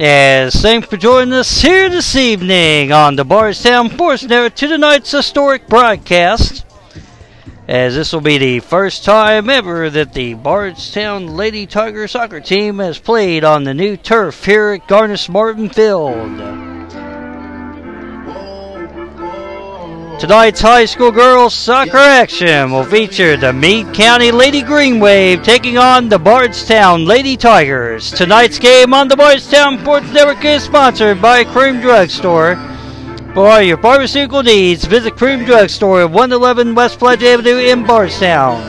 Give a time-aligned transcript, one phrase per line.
[0.00, 5.10] As thanks for joining us here this evening on the Bardstown Sports Network to tonight's
[5.10, 6.64] historic broadcast.
[7.68, 12.78] As this will be the first time ever that the Bardstown Lady Tiger soccer team
[12.78, 16.61] has played on the new turf here at Garnis Martin Field.
[20.22, 25.78] Tonight's high school girls soccer action will feature the Meade County Lady Green Wave taking
[25.78, 28.12] on the Bardstown Lady Tigers.
[28.12, 32.54] Tonight's game on the Bardstown Sports Network is sponsored by Cream Drug Store.
[33.34, 37.84] For all your pharmaceutical needs, visit Cream Drug Store at 111 West Pledge Avenue in
[37.84, 38.62] Bardstown.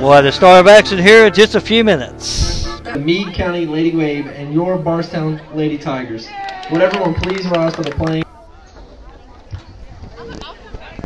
[0.00, 2.64] We'll have the start of action here in just a few minutes.
[2.82, 6.26] The Meade County Lady Wave and your Bardstown Lady Tigers.
[6.72, 8.25] Would everyone please rise for the playing?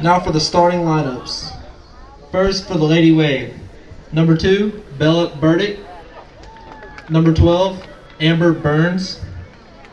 [0.02, 1.54] Now for the starting lineups.
[2.32, 3.54] First for the Lady Wave.
[4.12, 5.78] Number 2, Bella Burdick.
[7.10, 7.86] Number 12,
[8.18, 9.20] Amber Burns.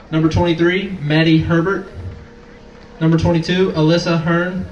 [0.10, 1.90] Number 23, Maddie Herbert.
[3.02, 4.66] Number 22, Alyssa Hearn.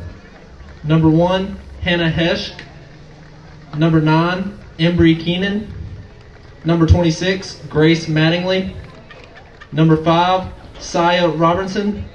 [0.85, 2.57] Number 1, Hannah Hesch.
[3.77, 5.67] Number 9, Embry Keenan.
[6.63, 8.73] Number 26, Grace Mattingly.
[9.73, 10.47] Number 5,
[10.79, 12.05] Saya Robertson.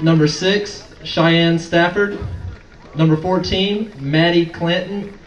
[0.00, 2.18] Number 6, Cheyenne Stafford.
[2.96, 5.18] Number 14, Maddie Clanton.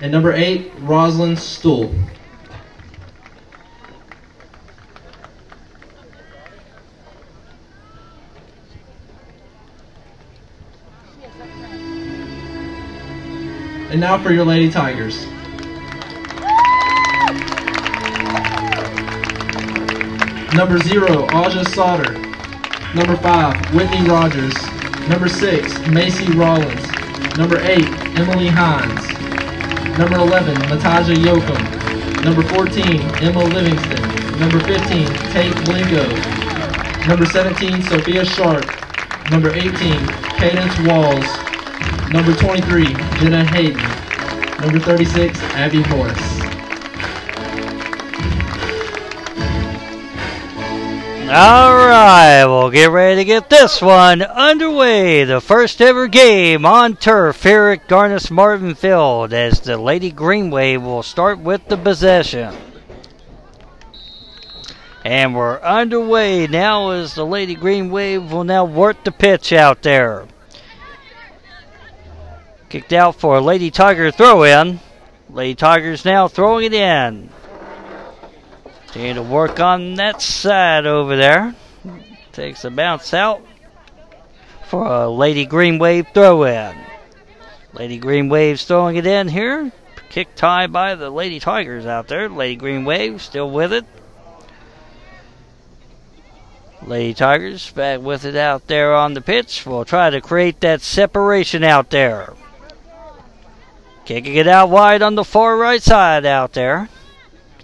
[0.00, 1.94] And number 8, Rosalind Stool.
[13.90, 15.26] And now for your Lady Tigers.
[20.54, 22.12] Number 0, Aja Sauter.
[22.94, 24.54] Number 5, Whitney Rogers.
[25.08, 26.88] Number 6, Macy Rollins.
[27.36, 27.84] Number 8,
[28.18, 29.06] Emily Hines.
[29.98, 32.24] Number 11, Mataja Yoakum.
[32.24, 34.00] Number 14, Emma Livingston.
[34.40, 37.06] Number 15, Tate Blingo.
[37.06, 38.64] Number 17, Sophia Sharp.
[39.30, 39.72] Number 18,
[40.38, 41.26] Cadence Walls.
[42.10, 43.82] Number 23, Jenna Hayden.
[44.60, 46.33] Number 36, Abby Horace.
[51.26, 55.24] All right, we'll get ready to get this one underway.
[55.24, 60.50] The first ever game on turf here at Garnis Martin Field as the Lady Green
[60.50, 62.54] Wave will start with the possession.
[65.02, 69.80] And we're underway now as the Lady Green Wave will now work the pitch out
[69.82, 70.26] there.
[72.68, 74.78] Kicked out for a Lady Tiger throw in.
[75.30, 77.30] Lady Tigers now throwing it in.
[78.94, 81.52] Continue to work on that side over there.
[82.30, 83.44] Takes a bounce out
[84.68, 86.76] for a Lady Green Wave throw in.
[87.72, 89.72] Lady Green Wave's throwing it in here.
[90.10, 92.28] Kick tie by the Lady Tigers out there.
[92.28, 93.84] Lady Green Wave still with it.
[96.80, 99.66] Lady Tigers back with it out there on the pitch.
[99.66, 102.32] We'll try to create that separation out there.
[104.04, 106.88] Kicking it out wide on the far right side out there.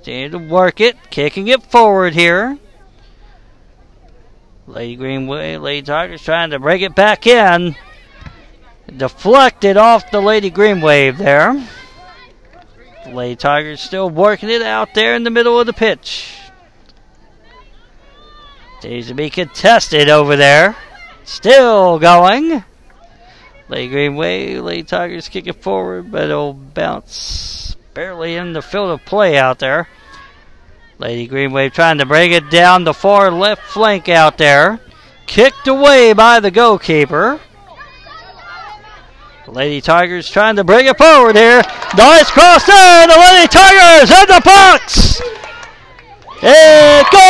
[0.00, 2.56] Continue to work it, kicking it forward here.
[4.66, 7.76] Lady Green Wave, Lady Tigers trying to break it back in.
[8.96, 11.68] Deflected off the Lady Green Wave there.
[13.08, 16.34] Lady Tigers still working it out there in the middle of the pitch.
[18.82, 20.76] Needs to be contested over there.
[21.24, 22.64] Still going.
[23.68, 28.90] Lady Green Wave, Lady Tigers kick it forward, but it'll bounce barely in the field
[28.90, 29.88] of play out there.
[30.98, 34.80] Lady Green Wave trying to bring it down the far left flank out there.
[35.26, 37.40] Kicked away by the goalkeeper.
[39.46, 41.62] Lady Tigers trying to bring it forward here.
[41.96, 43.06] Nice cross there.
[43.08, 45.20] The Lady Tigers in the box.
[46.42, 47.20] And goal!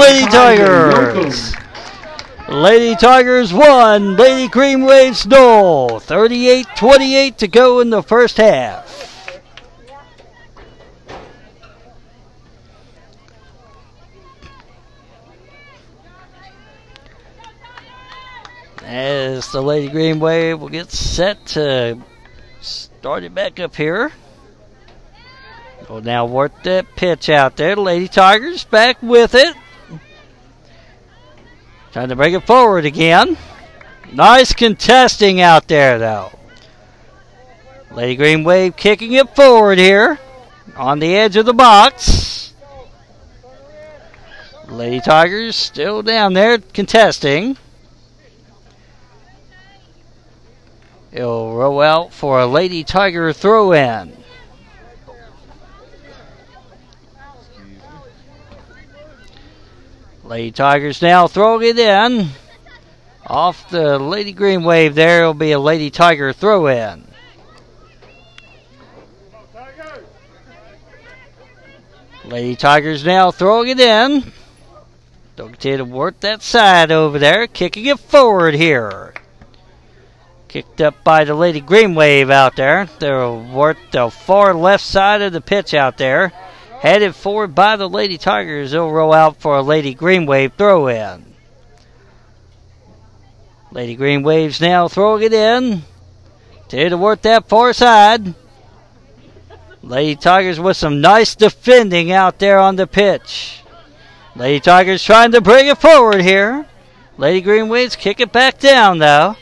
[0.00, 1.45] Lady Tigers.
[2.48, 4.16] Lady Tigers won.
[4.16, 5.98] Lady Green Waves no.
[6.00, 8.92] 38 28 to go in the first half.
[18.84, 21.98] As the Lady Green Wave will get set to
[22.60, 24.12] start it back up here.
[25.88, 27.74] We'll now work that pitch out there.
[27.74, 29.56] Lady Tigers back with it.
[31.96, 33.38] Trying to bring it forward again.
[34.12, 36.30] Nice contesting out there, though.
[37.90, 40.18] Lady Green Wave kicking it forward here
[40.76, 42.52] on the edge of the box.
[44.68, 47.56] Lady Tigers still down there contesting.
[51.12, 54.14] It'll roll out for a Lady Tiger throw in.
[60.26, 62.28] Lady Tigers now throwing it in.
[63.28, 67.06] Off the Lady Green Wave there will be a Lady Tiger throw in.
[72.24, 74.32] Lady Tigers now throwing it in.
[75.36, 77.46] Don't continue to work that side over there.
[77.46, 79.14] Kicking it forward here.
[80.48, 82.88] Kicked up by the Lady Green Wave out there.
[82.98, 86.32] They'll work the far left side of the pitch out there.
[86.80, 88.70] Headed forward by the Lady Tigers.
[88.70, 91.24] They'll roll out for a Lady Green Wave throw in.
[93.72, 95.82] Lady Green Waves now throwing it in.
[96.62, 98.34] Continue to work that far side.
[99.82, 103.62] Lady Tigers with some nice defending out there on the pitch.
[104.34, 106.66] Lady Tigers trying to bring it forward here.
[107.16, 109.36] Lady Green Waves kick it back down though.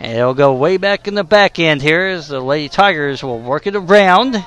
[0.00, 3.40] And it'll go way back in the back end here as the Lady Tigers will
[3.40, 4.44] work it around.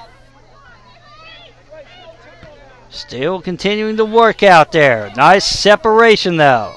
[2.92, 5.12] Still continuing to work out there.
[5.16, 6.76] Nice separation though.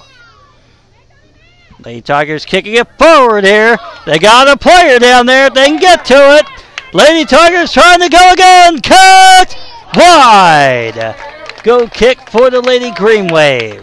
[1.84, 3.76] Lady Tigers kicking it forward here.
[4.06, 5.50] They got a player down there.
[5.50, 6.46] They can get to it.
[6.94, 8.80] Lady Tigers trying to go again.
[8.80, 9.58] Cut
[9.96, 11.16] wide.
[11.64, 13.82] Go kick for the Lady Green Wave.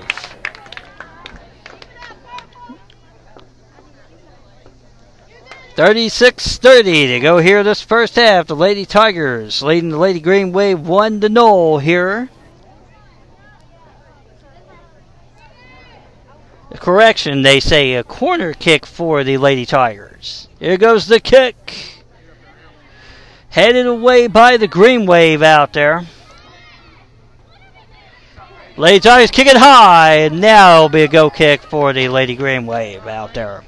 [5.73, 8.47] Thirty-six thirty to go here this first half.
[8.47, 12.29] The Lady Tigers leading the Lady Green Wave one to null here.
[16.75, 20.47] Correction, they say a corner kick for the Lady Tigers.
[20.59, 22.03] Here goes the kick.
[23.49, 26.03] Headed away by the Green Wave out there.
[28.77, 32.65] Lady Tigers kicking high, and now it'll be a go kick for the Lady Green
[32.65, 33.63] Wave out there.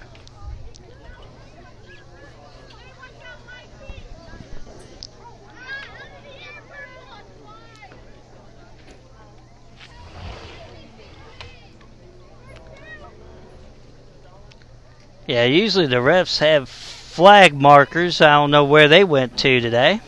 [15.25, 18.19] Yeah, usually the refs have flag markers.
[18.19, 20.01] I don't know where they went to today.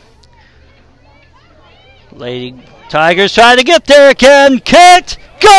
[2.12, 4.58] Lady Tigers trying to get there again.
[4.60, 5.18] Kicked.
[5.40, 5.52] Goal!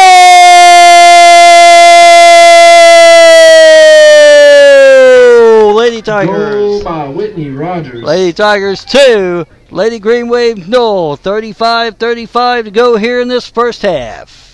[5.75, 6.53] Lady Tigers.
[6.53, 8.03] Goal by Whitney Rogers.
[8.03, 9.45] Lady Tigers 2.
[9.71, 11.15] Lady Green Wave no.
[11.15, 14.46] 35 35 to go here in this first half.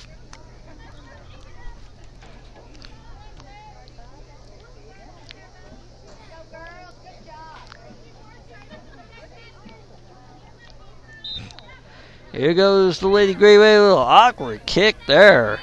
[12.34, 13.80] Here goes the Lady Green Wave.
[13.80, 15.60] A little awkward kick there.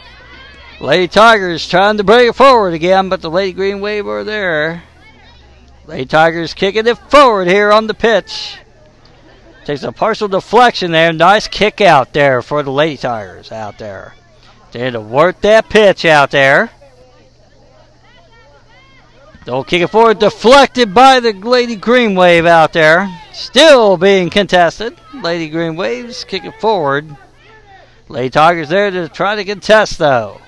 [0.80, 4.84] Lady Tigers trying to bring it forward again, but the Lady Green Wave are there.
[5.86, 8.56] Lady Tigers kicking it forward here on the pitch.
[9.64, 11.12] Takes a partial deflection there.
[11.12, 14.14] Nice kick out there for the Lady Tigers out there.
[14.72, 16.70] Had to work that pitch out there.
[19.44, 20.18] Don't kick it forward.
[20.18, 23.08] Deflected by the Lady Green Wave out there.
[23.32, 24.96] Still being contested.
[25.14, 27.16] Lady Green Waves kick it forward.
[28.08, 30.40] Lady Tigers there to try to contest though.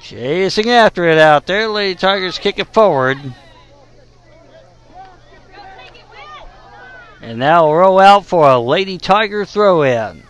[0.00, 1.68] Chasing after it out there.
[1.68, 3.18] Lady Tigers kick it forward.
[7.20, 10.22] And now we'll roll out for a Lady Tiger throw in.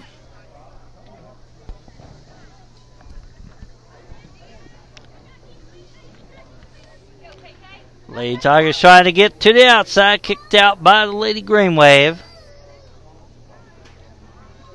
[8.14, 12.22] Lady Tigers trying to get to the outside, kicked out by the Lady Green Wave.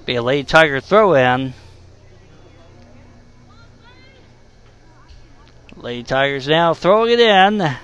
[0.06, 1.54] Be a Lady Tiger throw in.
[5.78, 7.78] Lady Tigers now throwing it in.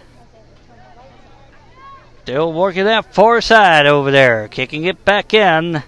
[2.24, 5.82] Still working that far side over there, kicking it back in.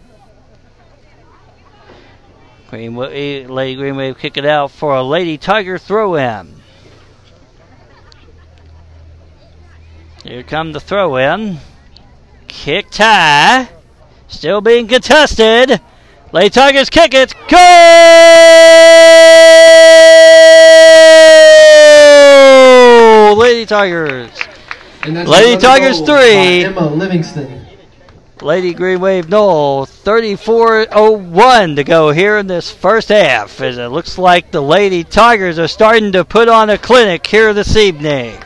[2.69, 6.55] Green Wave, eh, Lady Green Wave kick it out for a Lady Tiger throw in.
[10.27, 11.57] Here come the throw in.
[12.49, 13.69] Kick tie.
[14.27, 15.79] Still being contested.
[16.33, 17.33] Lady Tigers kick it.
[17.47, 17.61] Goal!
[23.37, 24.37] Lady Tigers.
[25.05, 26.65] Lady Tigers three.
[26.65, 27.65] Emma Livingston.
[28.41, 33.61] Lady Green Wave Knoll, 34.01 to go here in this first half.
[33.61, 37.53] As it looks like the Lady Tigers are starting to put on a clinic here
[37.53, 38.37] this evening.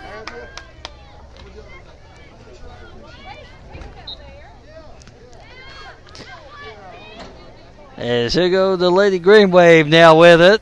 [8.02, 10.60] As here go the Lady Green Wave now with it.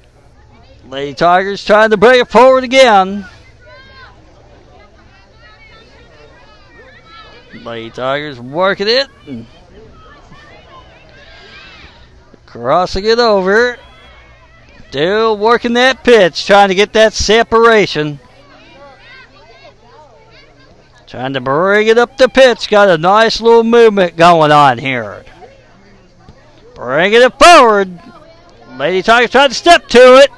[0.90, 3.26] Lady Tigers trying to bring it forward again.
[7.64, 9.08] Lady Tigers working it.
[12.46, 13.78] Crossing it over.
[14.90, 18.20] Still working that pitch, trying to get that separation.
[21.08, 22.70] Trying to bring it up the pitch.
[22.70, 25.24] Got a nice little movement going on here.
[26.80, 28.00] Bringing it forward.
[28.78, 30.32] Lady Tiger trying to step to it.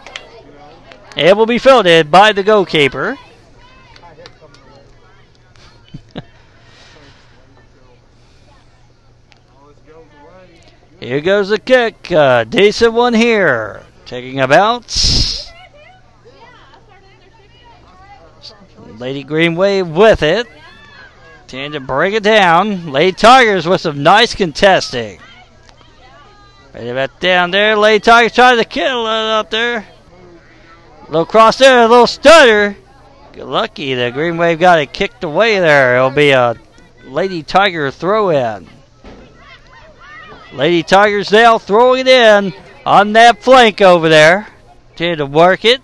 [1.15, 3.15] It will be fielded by the goalkeeper.
[11.00, 12.07] Here goes the kick.
[12.50, 13.83] Decent one here.
[14.07, 15.48] Taking a bounce.
[18.98, 20.48] Lady Green Wave with it.
[21.50, 22.91] To bring it down.
[22.91, 25.19] Lady Tigers with some nice contesting.
[26.74, 27.75] Right about down there.
[27.75, 29.86] Lady Tigers trying to kill it up there.
[31.08, 32.78] Little cross there, a little stutter.
[33.34, 35.98] Good lucky the Green Wave got it kicked away there.
[35.98, 36.56] It'll be a
[37.04, 38.68] Lady Tiger throw in.
[40.54, 42.54] Lady Tigers now throwing it in
[42.86, 44.48] on that flank over there.
[44.96, 45.82] Trying to work it.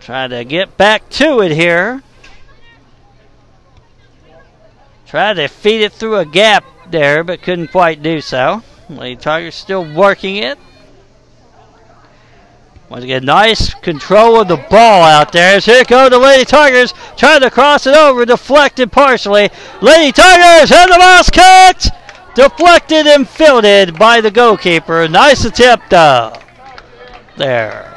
[0.00, 2.02] Trying to get back to it here.
[5.06, 8.62] Tried to feed it through a gap there, but couldn't quite do so.
[8.88, 10.58] Lady Tigers still working it.
[12.88, 15.56] Once again, nice control of the ball out there.
[15.56, 19.48] As here go the Lady Tigers trying to cross it over, deflected partially.
[19.80, 21.90] Lady Tigers and the kicked,
[22.34, 25.06] deflected and fielded by the goalkeeper.
[25.06, 26.32] Nice attempt though.
[27.36, 27.89] There.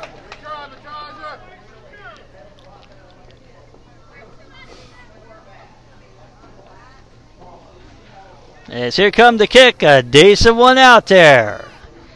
[8.74, 11.66] As here come the kick, a decent one out there.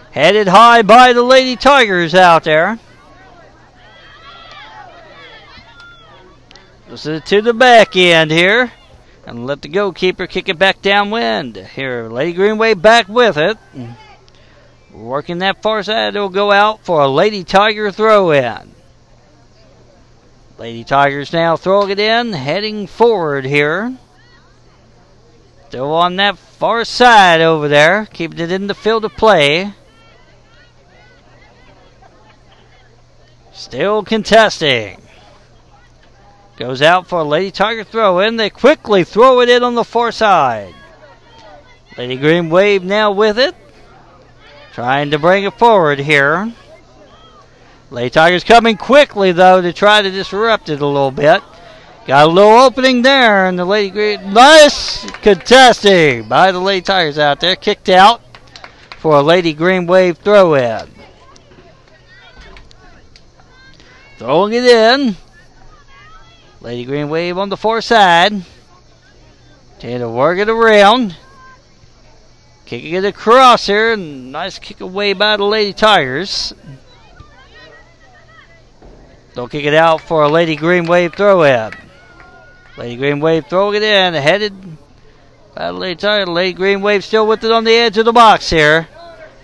[0.09, 2.79] Headed high by the Lady Tigers out there.
[6.89, 8.71] Listen to the back end here.
[9.27, 11.57] And let the goalkeeper kick it back downwind.
[11.57, 13.59] Here, Lady Green Wave back with it.
[14.91, 18.71] Working that far side, it'll go out for a Lady Tiger throw in.
[20.57, 23.95] Lady Tigers now throwing it in, heading forward here.
[25.67, 29.74] Still on that far side over there, keeping it in the field of play.
[33.51, 35.01] Still contesting.
[36.55, 38.38] Goes out for a Lady Tiger throw in.
[38.38, 40.74] They quickly throw it in on the far side.
[41.97, 43.53] Lady Green Wave now with it.
[44.71, 46.53] Trying to bring it forward here.
[47.91, 51.43] Lady Tigers coming quickly though to try to disrupt it a little bit.
[52.07, 54.33] Got a little opening there, and the Lady Green.
[54.33, 57.57] Nice contesting by the Lady Tigers out there.
[57.57, 58.21] Kicked out
[58.97, 60.87] for a Lady Green Wave throw in.
[64.17, 65.17] Throwing it in.
[66.61, 68.41] Lady Green Wave on the far side.
[69.81, 71.13] Trying to work it around.
[72.65, 73.91] Kicking it across here.
[73.91, 76.53] And nice kick away by the Lady Tigers.
[79.35, 81.73] They'll kick it out for a Lady Green Wave throw in.
[82.77, 84.13] Lady Green Wave throwing it in.
[84.13, 84.53] Headed
[85.55, 86.27] by Lady Tiger.
[86.27, 88.88] Lady Green Wave still with it on the edge of the box here.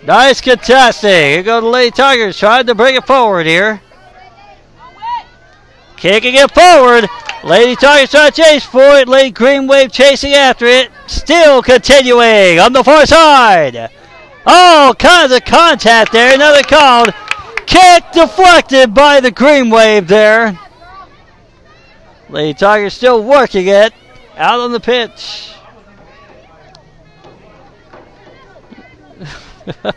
[0.04, 1.10] Nice contesting.
[1.10, 3.80] Here go the Lady Tigers trying to bring it forward here.
[5.96, 7.08] Kicking it forward.
[7.42, 9.08] Lady Tigers trying to chase for it.
[9.08, 10.90] Lady Green Wave chasing after it.
[11.08, 13.90] Still continuing on the far side.
[14.46, 16.34] All kinds of contact there.
[16.34, 17.12] Another called.
[17.66, 20.58] Kick deflected by the Green Wave there.
[22.28, 23.92] Lady Tigers still working it.
[24.36, 25.52] Out on the pitch.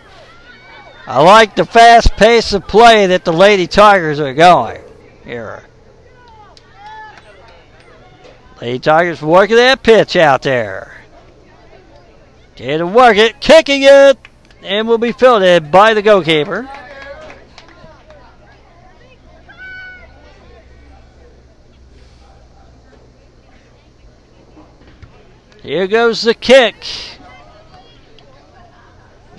[1.08, 4.82] I like the fast pace of play that the Lady Tigers are going
[5.24, 5.64] here.
[8.62, 10.94] Lady Tigers working that pitch out there.
[12.56, 14.18] Get to work it, kicking it,
[14.64, 16.70] and will be fielded by the goalkeeper.
[25.68, 26.76] Here goes the kick.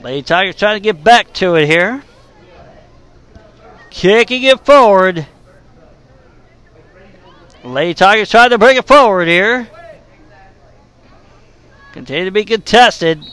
[0.02, 2.02] Lady Tigers trying to get back to it here.
[3.88, 5.26] Kicking it forward.
[7.64, 9.70] Lady Tigers trying to bring it forward here.
[11.92, 13.25] Continue to be contested.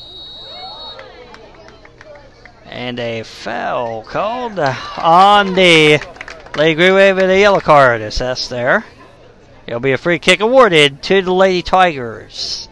[2.63, 6.01] And a foul called on the
[6.55, 8.85] Lady Green Wave and a yellow card assessed there.
[9.67, 12.69] It'll be a free kick awarded to the Lady Tigers.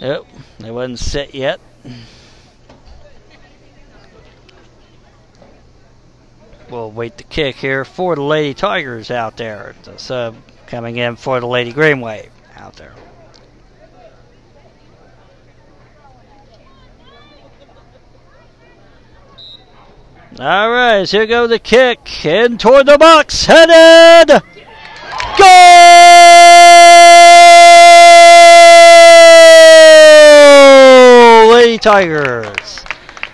[0.00, 0.26] Nope,
[0.58, 1.60] they wasn't set yet.
[6.70, 9.74] We'll wait the kick here for the Lady Tigers out there.
[9.82, 12.94] The sub coming in for the Lady Green Wave out there.
[20.38, 24.42] All right, so here goes the kick in toward the box, headed
[25.36, 26.29] goal.
[31.80, 32.84] Tigers.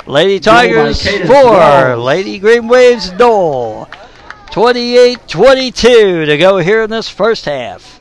[0.06, 3.88] Lady Tigers four, Lady Green Waves Dole.
[4.50, 8.00] 28-22 to go here in this first half.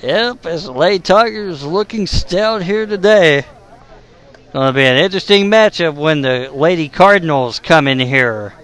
[0.00, 3.44] Yep, as the Lady Tigers looking stout here today.
[4.52, 8.54] Going to be an interesting matchup when the Lady Cardinals come in here.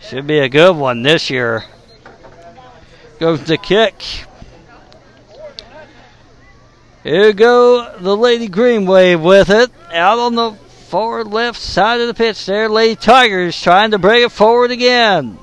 [0.00, 1.64] Should be a good one this year.
[3.22, 4.02] Goes the kick.
[7.04, 9.70] Here go the Lady Green Wave with it.
[9.92, 10.54] Out on the
[10.88, 12.68] far left side of the pitch there.
[12.68, 15.38] Lady Tigers trying to bring it forward again.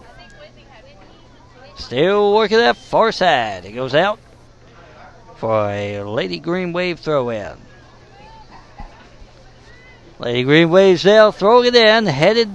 [1.78, 3.64] Still working that far side.
[3.64, 4.20] It goes out
[5.38, 7.56] for a Lady Green Wave throw in.
[10.20, 12.50] Lady Green Waves now throwing it in, headed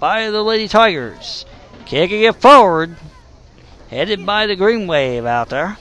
[0.00, 1.46] by the Lady Tigers.
[1.84, 2.96] Kicking it forward,
[3.88, 5.78] headed by the Green Wave out there.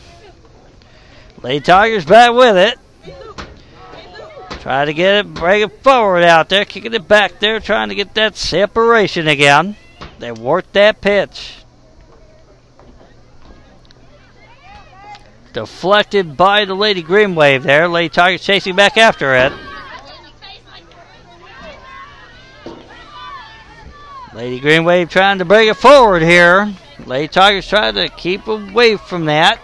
[1.42, 2.80] Lady Tigers back with it.
[4.62, 7.96] Trying to get it, bring it forward out there, kicking it back there, trying to
[7.96, 9.76] get that separation again.
[10.18, 11.58] They worked that pitch.
[15.54, 17.88] Deflected by the Lady Green Wave there.
[17.88, 19.54] Lady Tigers chasing back after it.
[24.34, 26.74] Lady Green Wave trying to bring it forward here.
[27.06, 29.60] Lady Tigers trying to keep away from that.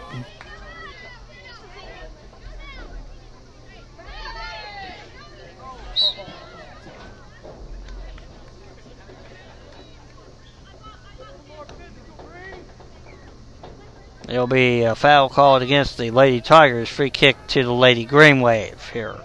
[14.31, 16.87] There'll be a foul called against the Lady Tigers.
[16.87, 19.19] Free kick to the Lady Green Wave here.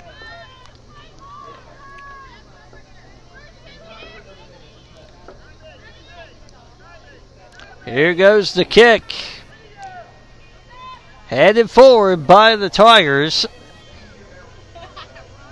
[7.86, 9.04] Here goes the kick.
[11.28, 13.46] Headed forward by the Tigers.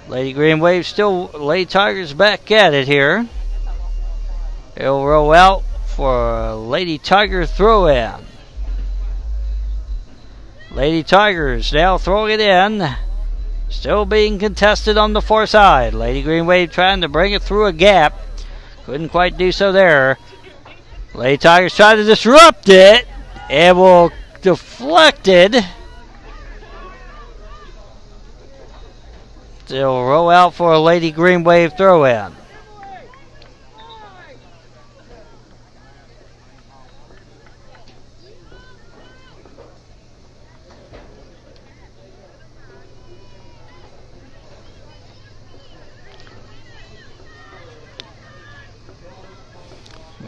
[0.08, 3.28] Lady Green Wave still, Lady Tigers back at it here.
[4.76, 8.26] It'll roll out for Lady Tiger throw in.
[10.72, 12.96] Lady Tigers now throwing it in.
[13.68, 15.94] Still being contested on the far side.
[15.94, 18.12] Lady Green Wave trying to bring it through a gap.
[18.86, 20.18] Couldn't quite do so there.
[21.14, 23.06] Lady Tigers try to disrupt it.
[23.48, 24.10] It will
[24.42, 25.64] deflected.
[29.68, 32.32] They'll roll out for a Lady Green Wave throw in.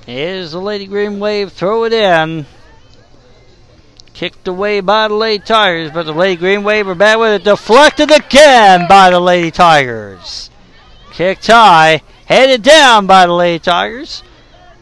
[0.06, 1.52] Here's the Lady Green Wave.
[1.52, 2.46] Throw it in.
[4.14, 7.44] Kicked away by the Lady Tigers, but the Lady Green Wave are back with it.
[7.44, 10.48] Deflected again by the Lady Tigers.
[11.10, 12.02] Kicked high.
[12.26, 14.22] Headed down by the Lady Tigers.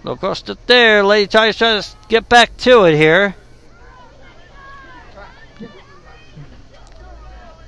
[0.03, 1.03] Look across it there.
[1.03, 3.35] Lady Tigers trying to get back to it here.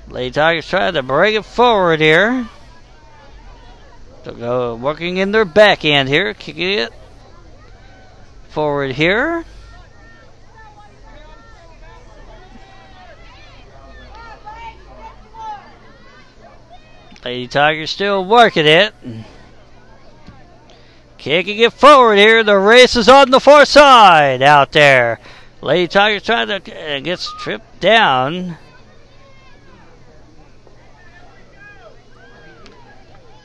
[0.09, 2.51] Lady Tigers trying to bring it forward here.
[4.25, 6.93] So go uh, working in their back end here, kicking it
[8.57, 9.45] forward here.
[17.23, 18.95] Lady Tiger still working it.
[21.19, 22.43] Kicking it forward here.
[22.43, 25.21] The race is on the far side out there.
[25.61, 28.57] Lady Tiger trying to uh, get stripped down.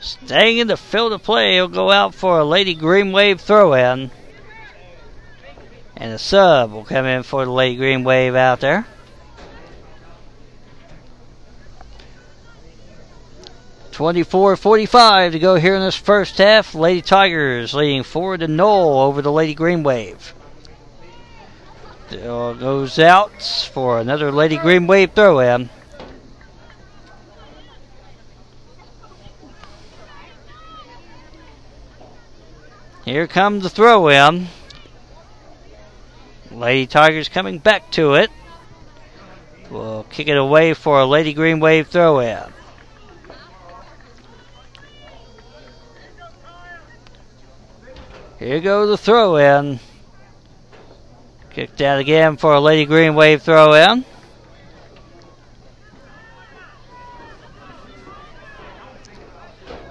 [0.00, 3.74] Staying in the field of play, he'll go out for a Lady Green Wave throw
[3.74, 4.10] in.
[6.02, 8.88] And a sub will come in for the Lady Green Wave out there.
[13.92, 16.74] Twenty-four forty-five to go here in this first half.
[16.74, 20.34] Lady Tigers leading forward to Knoll over the Lady Green Wave.
[22.08, 23.40] Still goes out
[23.72, 25.70] for another Lady Green Wave throw in.
[33.04, 34.48] Here comes the throw in.
[36.58, 38.30] Lady Tigers coming back to it.
[39.70, 42.42] We'll kick it away for a Lady Green Wave throw in.
[48.38, 49.78] Here goes the throw in.
[51.50, 54.04] Kicked out again for a Lady Green Wave throw in.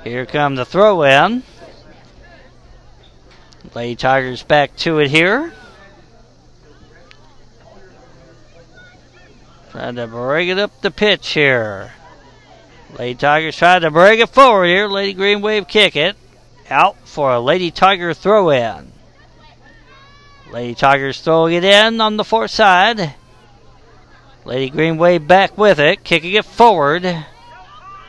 [0.03, 1.43] Here come the throw in.
[3.73, 5.53] Lady Tigers back to it here.
[9.71, 11.93] Trying to bring it up the pitch here.
[12.99, 14.87] Lady Tigers trying to bring it forward here.
[14.87, 16.17] Lady Green Wave kick it.
[16.69, 18.91] Out for a Lady Tiger throw in.
[20.51, 23.15] Lady Tigers throwing it in on the far side.
[24.43, 27.25] Lady Green Wave back with it, kicking it forward.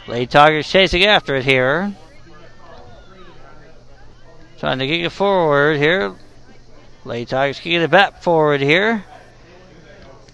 [0.09, 1.95] Lady Tigers chasing after it here.
[4.59, 6.15] Trying to kick it forward here.
[7.05, 9.05] Lady Tigers kicking it back forward here.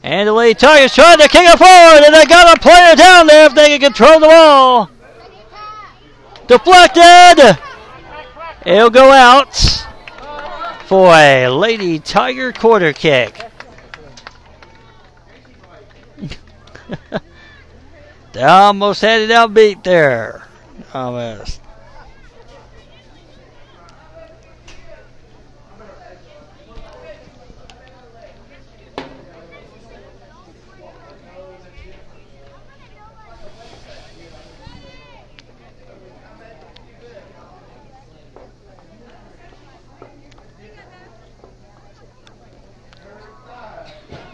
[0.02, 3.26] And the Lady Tigers trying to kick it forward, and they got a player down
[3.26, 4.90] there if they can control the ball.
[6.46, 7.58] Deflected!
[8.64, 9.54] It'll go out
[10.86, 13.44] for a Lady Tiger corner kick.
[18.32, 20.48] they almost had it out beat there.
[20.94, 21.60] Almost.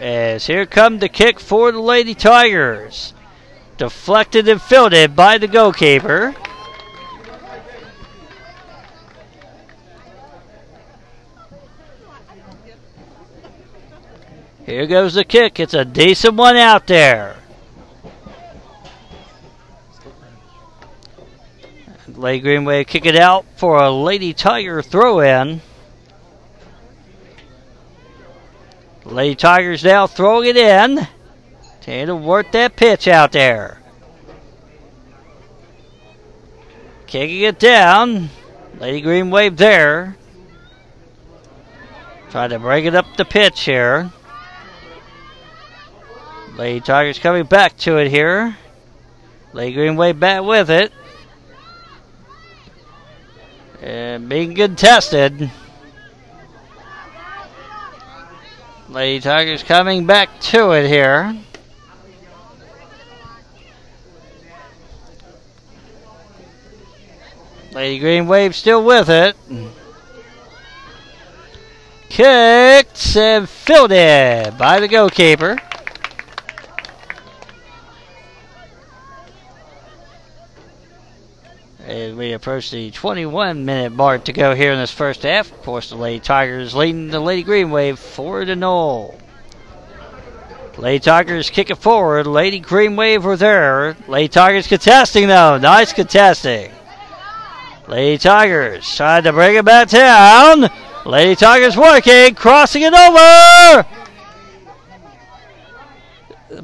[0.04, 3.14] As here come the kick for the Lady Tigers.
[3.78, 6.34] Deflected and fielded by the goalkeeper.
[14.66, 15.58] Here goes the kick.
[15.58, 17.36] It's a decent one out there.
[22.08, 25.62] Lady Green Wave kick it out for a Lady Tiger throw in.
[29.04, 31.06] Lady Tigers now throwing it in.
[31.82, 33.78] To work that pitch out there.
[37.06, 38.30] Kicking it down.
[38.78, 40.16] Lady Green Wave there.
[42.30, 44.10] Trying to break it up the pitch here.
[46.56, 48.56] Lady Tigers coming back to it here.
[49.52, 50.90] Lady Green Wave back with it.
[53.82, 55.50] And being contested.
[58.94, 61.36] Lady Tigers coming back to it here.
[67.72, 69.34] Lady Green Wave still with it.
[72.08, 75.58] Kicked and fielded by the goalkeeper.
[81.86, 85.62] As we approach the 21 minute mark to go here in this first half, of
[85.62, 89.14] course, the Lady Tigers leading the Lady Green Wave 4 to 0.
[90.78, 92.26] Lady Tigers kick it forward.
[92.26, 93.98] Lady Green Wave were there.
[94.08, 95.58] Lady Tigers contesting though.
[95.58, 96.72] Nice contesting.
[97.86, 100.70] Lady Tigers tried to bring it back down.
[101.04, 103.86] Lady Tigers working, crossing it over.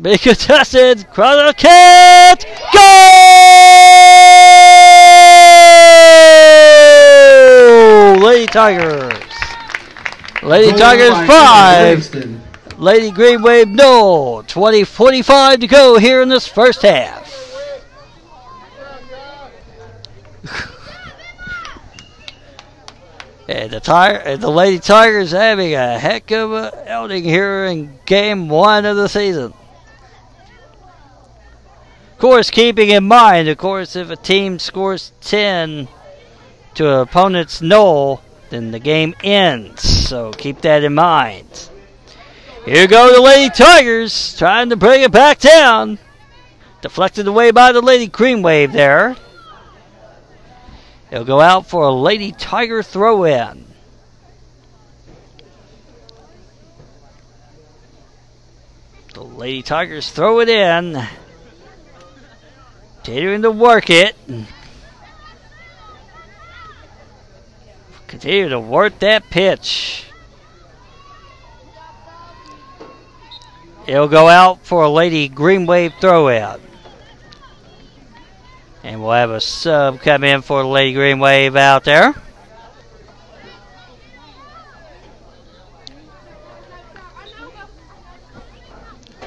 [0.01, 1.07] Big contested.
[1.11, 2.47] Cross kit.
[2.73, 4.10] Goal!
[8.51, 9.13] Tigers.
[10.43, 12.81] Lady Goal Tigers by five.
[12.81, 14.43] Lady Green Wave no.
[14.47, 17.29] 20 45 to go here in this first half.
[23.49, 28.49] and the tire the Lady Tigers having a heck of a outing here in game
[28.49, 29.53] one of the season.
[32.13, 35.89] Of course, keeping in mind, of course, if a team scores 10
[36.75, 39.83] to an opponent's null, then the game ends.
[39.83, 41.69] So keep that in mind.
[42.65, 45.99] Here go the Lady Tigers trying to bring it back down.
[46.83, 49.17] Deflected away by the Lady Green Wave there.
[51.11, 53.65] It'll go out for a Lady Tiger throw in.
[59.15, 61.03] The Lady Tigers throw it in.
[63.03, 64.15] Continuing to work it.
[68.11, 70.05] Continue to work that pitch.
[73.87, 76.61] It'll go out for a Lady Green Wave throw out.
[78.83, 82.17] And we'll have a sub come in for the Lady Green Wave out there.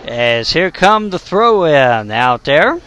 [0.04, 2.82] As here come the throw in out there.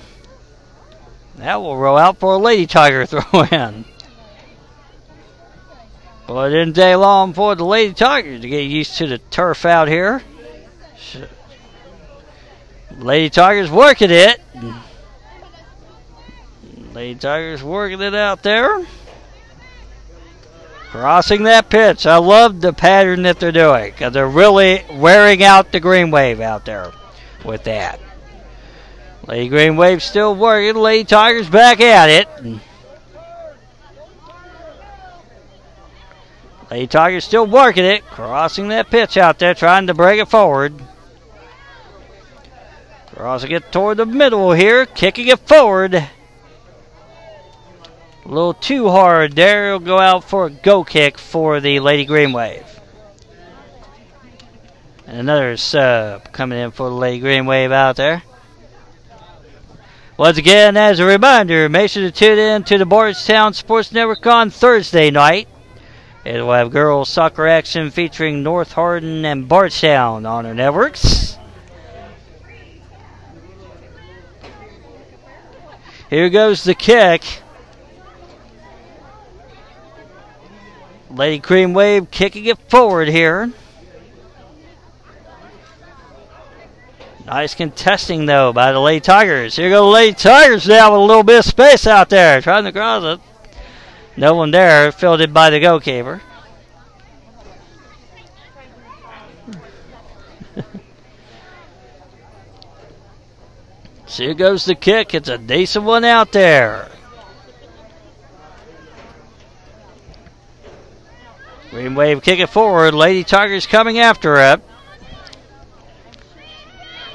[1.36, 3.86] That will roll out for a Lady Tiger throw in.
[6.26, 9.64] But it didn't take long for the Lady Tigers to get used to the turf
[9.64, 10.22] out here.
[12.98, 14.40] Lady Tigers working it.
[16.92, 18.84] Lady Tigers working it out there.
[20.90, 22.06] Crossing that pitch.
[22.06, 26.40] I love the pattern that they're doing because they're really wearing out the green wave
[26.40, 26.92] out there
[27.44, 28.00] with that.
[29.26, 30.80] Lady Green Wave still working.
[30.80, 32.28] Lady Tigers back at it.
[36.70, 38.04] Lady Tigers still working it.
[38.06, 40.74] Crossing that pitch out there, trying to break it forward.
[43.14, 45.94] Crossing it toward the middle here, kicking it forward.
[45.94, 46.08] A
[48.24, 49.68] little too hard there.
[49.68, 52.66] He'll go out for a go kick for the Lady Green Wave.
[55.06, 58.24] And another sub coming in for the Lady Green Wave out there.
[60.16, 64.26] Once again, as a reminder, make sure to tune in to the Bardstown Sports Network
[64.26, 65.46] on Thursday night.
[66.26, 71.38] It will have girls soccer action featuring North Hardin and Bardstown on our networks.
[76.10, 77.22] Here goes the kick.
[81.10, 83.52] Lady Green Wave kicking it forward here.
[87.24, 89.54] Nice contesting though by the Lady Tigers.
[89.54, 92.64] Here go the Lady Tigers now with a little bit of space out there, trying
[92.64, 93.35] to cross it.
[94.16, 96.22] No one there, filled fielded by the goalkeeper.
[104.06, 105.14] so here goes the kick.
[105.14, 106.88] It's a decent one out there.
[111.70, 112.94] Green Wave kick it forward.
[112.94, 114.62] Lady Tigers coming after it.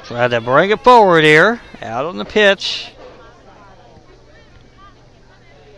[0.04, 1.60] Try to bring it forward here.
[1.80, 2.92] Out on the pitch.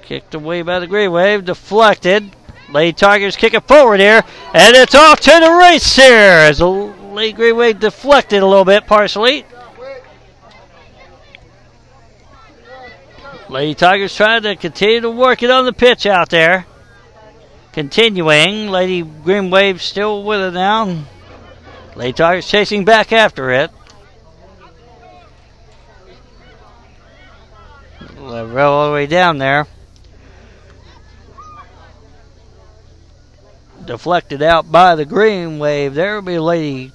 [0.04, 1.46] Kicked away by the Green Wave.
[1.46, 2.30] Deflected.
[2.70, 4.22] Lady Tigers kick it forward here.
[4.52, 8.66] And it's off to the race here as the Lady Green Wave deflected a little
[8.66, 9.46] bit partially.
[13.48, 16.66] Lady Tigers trying to continue to work it on the pitch out there.
[17.72, 18.68] Continuing.
[18.68, 21.04] Lady Green Wave still with it now.
[21.96, 23.70] Lady Tigers chasing back after it.
[28.18, 29.66] Roll all the way down there.
[33.86, 35.94] Deflected out by the green wave.
[35.94, 36.92] There will be Lady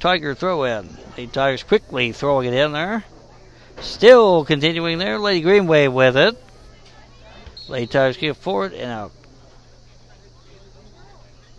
[0.00, 0.88] Tiger throw in.
[1.16, 3.04] Lady Tiger's quickly throwing it in there.
[3.80, 5.18] Still continuing there.
[5.18, 6.36] Lady Green Wave with it.
[7.68, 9.12] Lady Tigers get forward and out.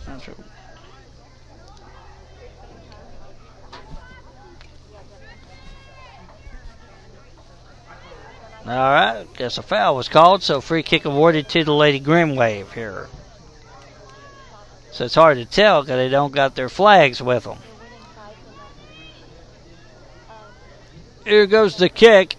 [0.05, 0.37] That's right.
[8.65, 12.35] All right, guess a foul was called, so free kick awarded to the Lady Green
[12.35, 13.07] Wave here.
[14.97, 17.59] So it's hard to tell because they don't got their flags with them.
[21.23, 22.35] Here goes the kick.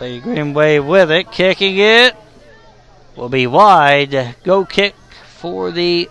[0.00, 2.16] Lady Green Wave with it, kicking it.
[3.16, 4.36] Will be wide.
[4.44, 4.94] Go kick
[5.26, 6.08] for the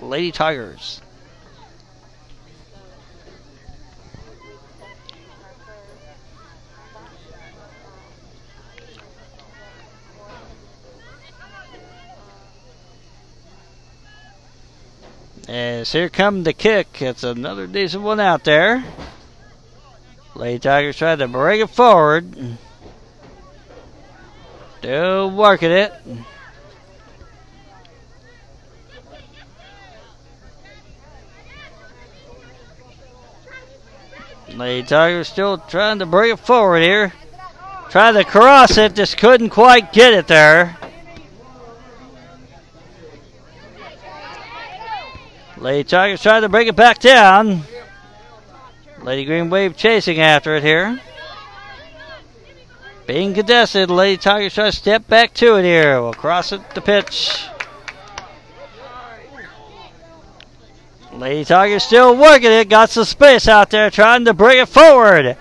[0.00, 1.02] Lady Tigers.
[15.48, 17.02] As here come the kick.
[17.02, 18.82] It's another decent one out there.
[20.34, 22.56] Lady Tigers trying to bring it forward.
[24.78, 25.92] Still working it.
[34.54, 37.12] Lady Tigers still trying to bring it forward here.
[37.90, 40.76] Trying to cross it, just couldn't quite get it there.
[45.64, 47.62] Lady Tigers trying to bring it back down.
[49.00, 51.00] Lady Green Wave chasing after it here.
[53.06, 56.02] Being contested, Lady Tigers trying to step back to it here.
[56.02, 57.46] We'll cross it the pitch.
[61.14, 62.68] Lady Tigers still working it.
[62.68, 65.34] Got some space out there trying to bring it forward.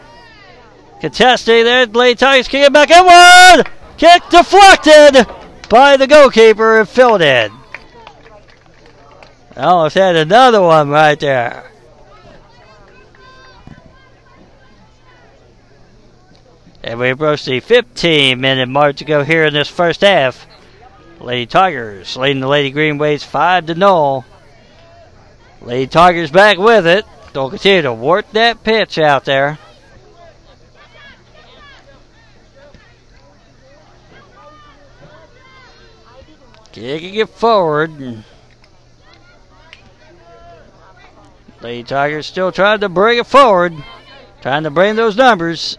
[1.02, 1.86] Contesting there.
[1.86, 3.70] Lady Tigers kick it back inward.
[3.98, 5.28] Kick deflected
[5.68, 6.88] by the goalkeeper and
[9.54, 9.68] fielded.
[9.68, 11.70] Almost had another one right there.
[16.84, 20.46] And we approach the 15 minute mark to go here in this first half.
[21.20, 24.26] Lady Tigers leading the Lady Green Waves 5 to 0.
[25.62, 27.06] Lady Tiger's back with it.
[27.32, 29.58] They'll continue to work that pitch out there.
[36.74, 38.26] Kicking it forward.
[41.64, 43.74] Lady Tigers still trying to bring it forward.
[44.42, 45.78] Trying to bring those numbers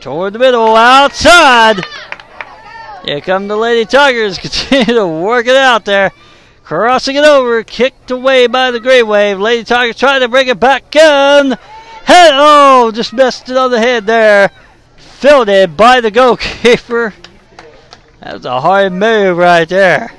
[0.00, 1.84] toward the middle, outside.
[3.04, 4.38] Here come the Lady Tigers.
[4.68, 6.12] Continue to work it out there.
[6.62, 9.40] Crossing it over, kicked away by the Green Wave.
[9.40, 11.50] Lady Tigers trying to bring it back in.
[12.04, 14.50] Head, oh, just missed it on the head there.
[14.96, 17.12] filled Fielded by the goalkeeper.
[18.20, 20.12] That was a hard move right there.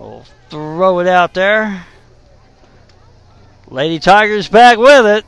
[0.00, 1.84] We'll throw it out there.
[3.68, 5.24] Lady Tigers back with it.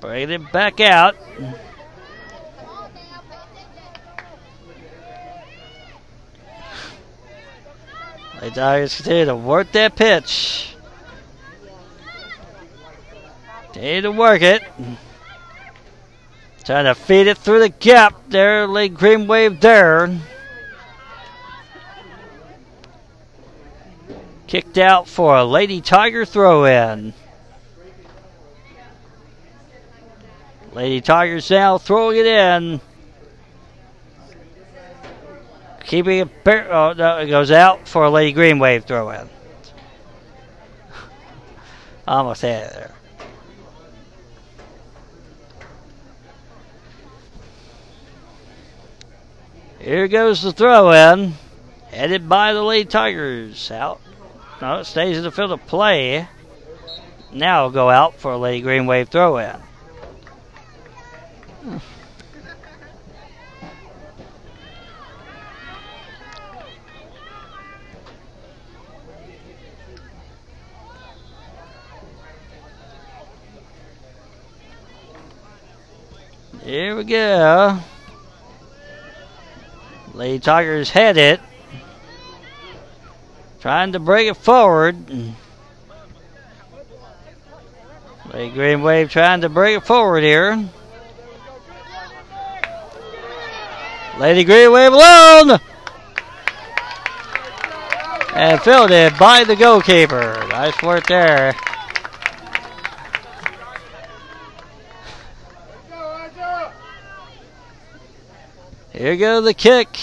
[0.00, 1.16] Bring it back out.
[8.40, 10.76] Lady Tigers continue to work that pitch.
[13.72, 14.62] Continue to work it.
[16.64, 18.68] Trying to feed it through the gap there.
[18.68, 20.16] Lady Green Wave there.
[24.48, 27.12] Kicked out for a Lady Tiger throw in.
[30.72, 32.80] Lady Tigers now throwing it in.
[35.84, 39.28] Keeping it, oh, no, it goes out for a Lady Green Wave throw in.
[42.08, 42.94] Almost had it there.
[49.78, 51.34] Here goes the throw in.
[51.90, 53.70] Headed by the Lady Tigers.
[53.70, 54.00] Out.
[54.60, 56.26] No, it stays in the field of play.
[57.32, 59.56] Now it'll go out for a Lady Green Wave throw in.
[76.64, 77.78] Here we go.
[80.12, 81.40] Lady Tigers head it.
[83.60, 84.96] Trying to bring it forward.
[88.32, 90.68] Lady Green Wave trying to bring it forward here.
[94.18, 95.60] Lady Green Wave alone!
[98.34, 100.46] And filled fielded by the goalkeeper.
[100.50, 101.54] Nice work there.
[108.92, 109.96] Here goes the kick.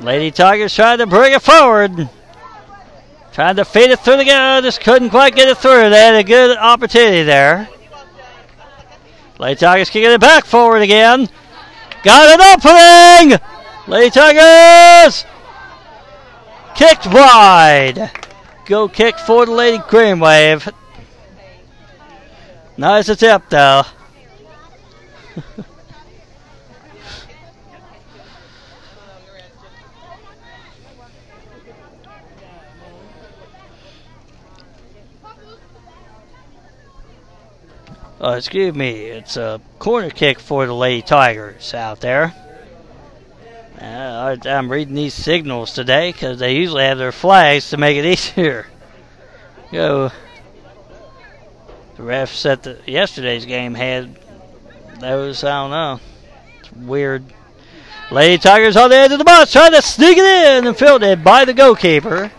[0.00, 2.08] Lady Tigers trying to bring it forward.
[3.32, 4.62] Trying to feed it through the gap.
[4.62, 5.90] Just couldn't quite get it through.
[5.90, 7.68] They had a good opportunity there.
[9.38, 11.28] Lady Tigers kicking it back forward again.
[12.02, 13.40] Got an opening!
[13.88, 15.24] Lady Tigers!
[16.74, 18.10] Kicked wide.
[18.66, 20.68] Go kick for the Lady Green Wave.
[22.76, 23.82] Nice attempt though.
[38.18, 39.06] Oh, excuse me.
[39.06, 42.34] It's a corner kick for the Lady Tigers out there.
[43.78, 48.04] Uh, I'm reading these signals today because they usually have their flags to make it
[48.06, 48.66] easier.
[49.70, 50.10] Go.
[51.96, 54.18] The refs at the yesterday's game had
[54.98, 55.44] those.
[55.44, 56.00] I don't know.
[56.60, 57.24] It's weird.
[58.10, 61.22] Lady Tigers on the edge of the box, trying to sneak it in and fielded
[61.22, 62.30] by the goalkeeper.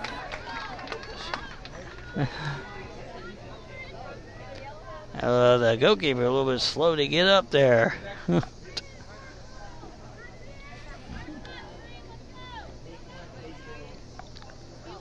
[5.28, 7.96] Uh, the goalkeeper a little bit slow to get up there.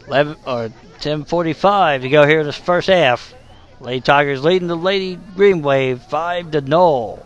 [0.09, 3.34] Eleven or ten forty-five to go here in this first half.
[3.78, 7.24] Lady Tigers leading the Lady Green Wave five to null.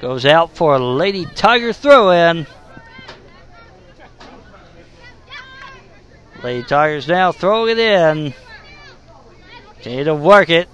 [0.00, 2.48] Goes out for a Lady Tiger throw in.
[6.42, 8.34] Lady Tigers now throwing it in.
[9.76, 10.68] Continue to work it.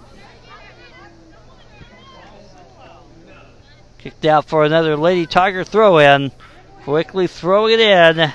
[4.02, 6.32] Kicked out for another Lady Tiger throw in.
[6.82, 8.32] Quickly throwing it in.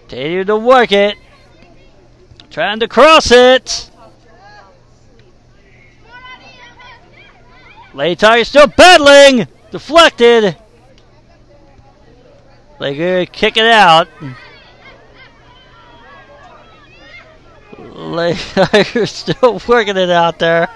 [0.00, 1.16] Continue to work it.
[2.50, 3.90] Trying to cross it.
[7.94, 9.48] Lady Tiger still battling.
[9.70, 10.54] Deflected.
[12.78, 14.06] They kick it out.
[17.78, 20.68] Lady Tiger still working it out there.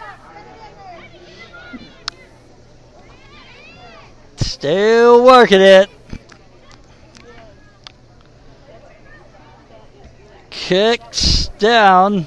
[4.41, 5.88] Still working it.
[10.51, 12.26] Kicks down.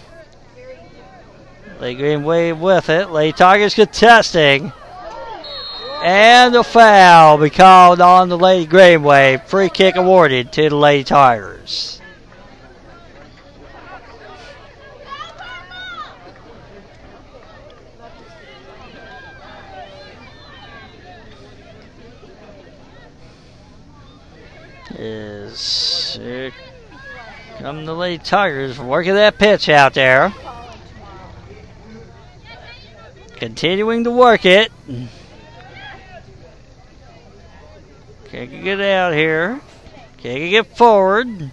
[1.79, 3.09] Lady Green Wave with it.
[3.09, 4.71] Lady Tigers contesting.
[6.03, 9.43] And a foul be called on the Lady Green Wave.
[9.43, 12.01] Free kick awarded to the Lady Tigers.
[24.95, 26.51] Is here
[27.57, 30.33] come the Lady Tigers working that pitch out there.
[33.35, 34.71] Continuing to work it.
[38.25, 39.61] Can't get out here.
[40.17, 41.51] Can't get forward.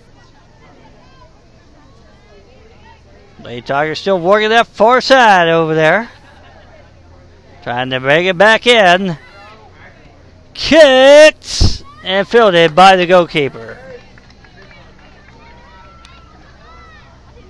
[3.43, 6.11] Lady Tiger still working that far side over there.
[7.63, 9.19] Trying to bring it back in.
[10.55, 13.79] Kicked and fielded by the goalkeeper.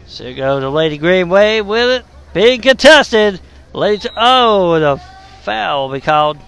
[0.07, 2.07] So go to Lady Green Wave with it.
[2.35, 3.41] Being contested.
[3.73, 5.03] Lady, oh, the
[5.43, 6.39] foul will be called.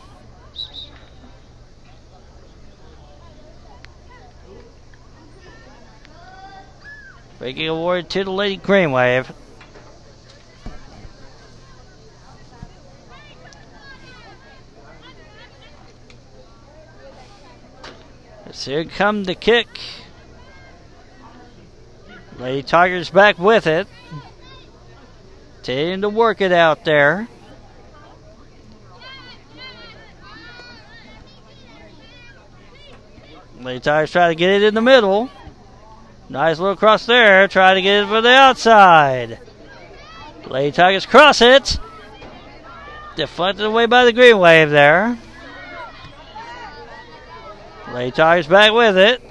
[7.39, 8.93] Breaking award to the Lady Green
[18.53, 19.67] So here come the kick.
[22.39, 23.89] Lady Tigers back with it.
[25.57, 27.29] Continuing to work it out there.
[33.59, 35.31] Lady Tigers try to get it in the middle.
[36.29, 37.49] Nice little cross there.
[37.49, 39.39] Try to get it for the outside.
[40.47, 41.79] Lady Tigers cross it.
[43.17, 45.17] Deflected away by the green wave there.
[47.93, 49.23] Lady Tigers back with it.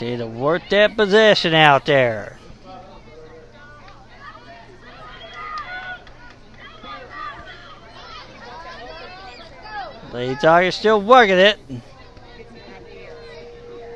[0.00, 2.38] Need to work that possession out there.
[10.12, 11.58] Lady Tigers still working it.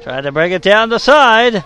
[0.03, 1.63] Trying to bring it down the side.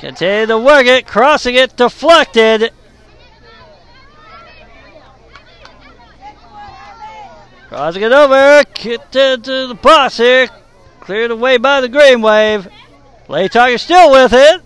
[0.00, 2.72] Continue to work it, crossing it, deflected.
[7.68, 10.48] Crossing it over, get to, the box here.
[11.00, 12.68] Cleared away by the Green Wave.
[13.28, 14.62] Lady Tiger still with it.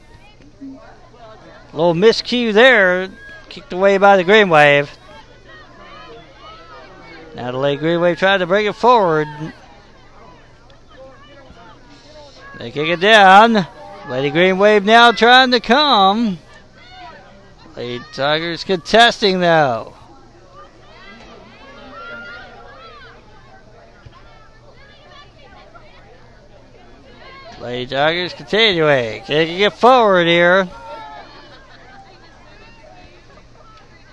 [1.73, 3.09] A little miscue there.
[3.49, 4.91] Kicked away by the Green Wave.
[7.35, 9.27] Now the Lady Green Wave tried to bring it forward.
[12.59, 13.67] They kick it down.
[14.11, 16.39] Lady Green Wave now trying to come.
[17.77, 19.95] Lady Tigers contesting though.
[27.61, 29.23] Lady Tigers continuing.
[29.23, 30.67] Can get forward here.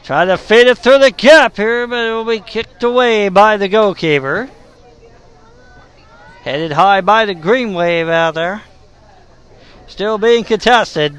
[0.03, 3.55] Try to feed it through the gap here, but it will be kicked away by
[3.55, 4.49] the goalkeeper.
[6.43, 8.63] Headed high by the green wave out there.
[9.87, 11.15] Still being contested.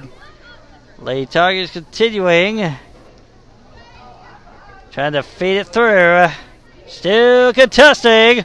[0.98, 2.74] Lady Tigers continuing.
[4.90, 6.28] Trying to feed it through.
[6.86, 8.44] Still contesting.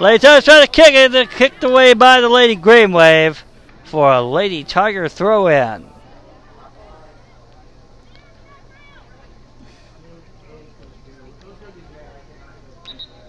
[0.00, 3.44] Lady Tigers trying to kick it, kicked away by the Lady Green Wave
[3.84, 5.86] for a Lady Tiger throw in.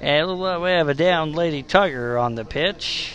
[0.01, 3.11] And we have a down Lady Tiger on the pitch.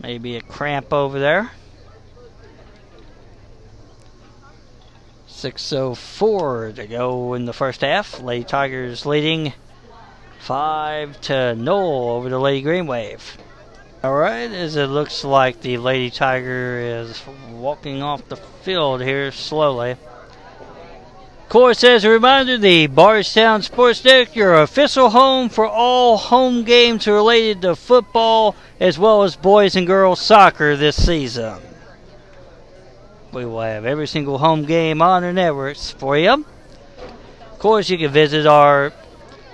[0.00, 1.50] Maybe a cramp over there.
[5.40, 8.20] 6.04 to go in the first half.
[8.20, 9.54] Lady Tigers leading
[10.40, 13.38] 5 to 0 over the Lady Green Wave.
[14.04, 17.22] Alright, as it looks like the Lady Tiger is
[17.52, 19.92] walking off the field here slowly.
[19.92, 26.64] Of course, as a reminder, the Bardstown Sports Deck, your official home for all home
[26.64, 31.62] games related to football as well as boys and girls soccer this season.
[33.32, 36.44] We will have every single home game on our networks for you.
[37.52, 38.92] Of course, you can visit our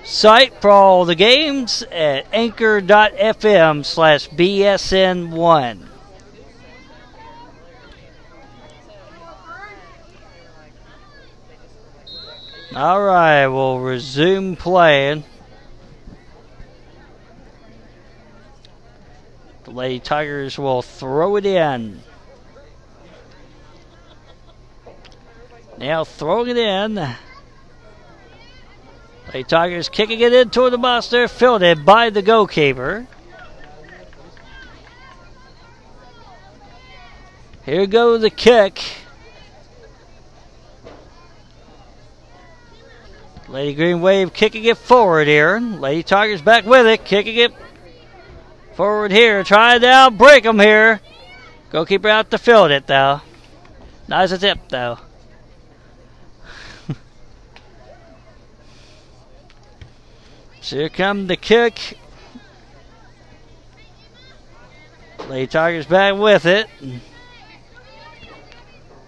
[0.02, 5.86] site for all the games at anchor.fm slash BSN1.
[12.74, 15.24] All right, we'll resume playing.
[19.64, 22.00] The Lady Tigers will throw it in.
[25.78, 26.94] Now throwing it in.
[29.26, 33.06] Lady Tigers kicking it in toward the monster, filled fielded by the goalkeeper.
[37.64, 38.82] Here goes the kick.
[43.48, 45.58] Lady Green Wave kicking it forward here.
[45.60, 47.52] Lady Tigers back with it, kicking it
[48.74, 49.42] forward here.
[49.44, 51.00] Trying to break them here.
[51.70, 53.20] Goalkeeper out to field it though.
[54.08, 54.98] Nice a tip though.
[60.66, 61.96] So here come the kick.
[65.28, 66.66] Lady Tigers back with it.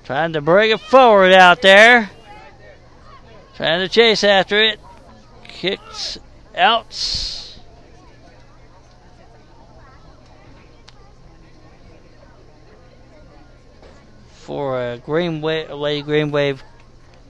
[0.05, 2.11] Trying to bring it forward out there.
[3.57, 4.79] Trying to chase after it.
[5.49, 6.17] Kicks
[6.55, 6.95] out.
[14.31, 16.63] For a green wave, Lady Green Wave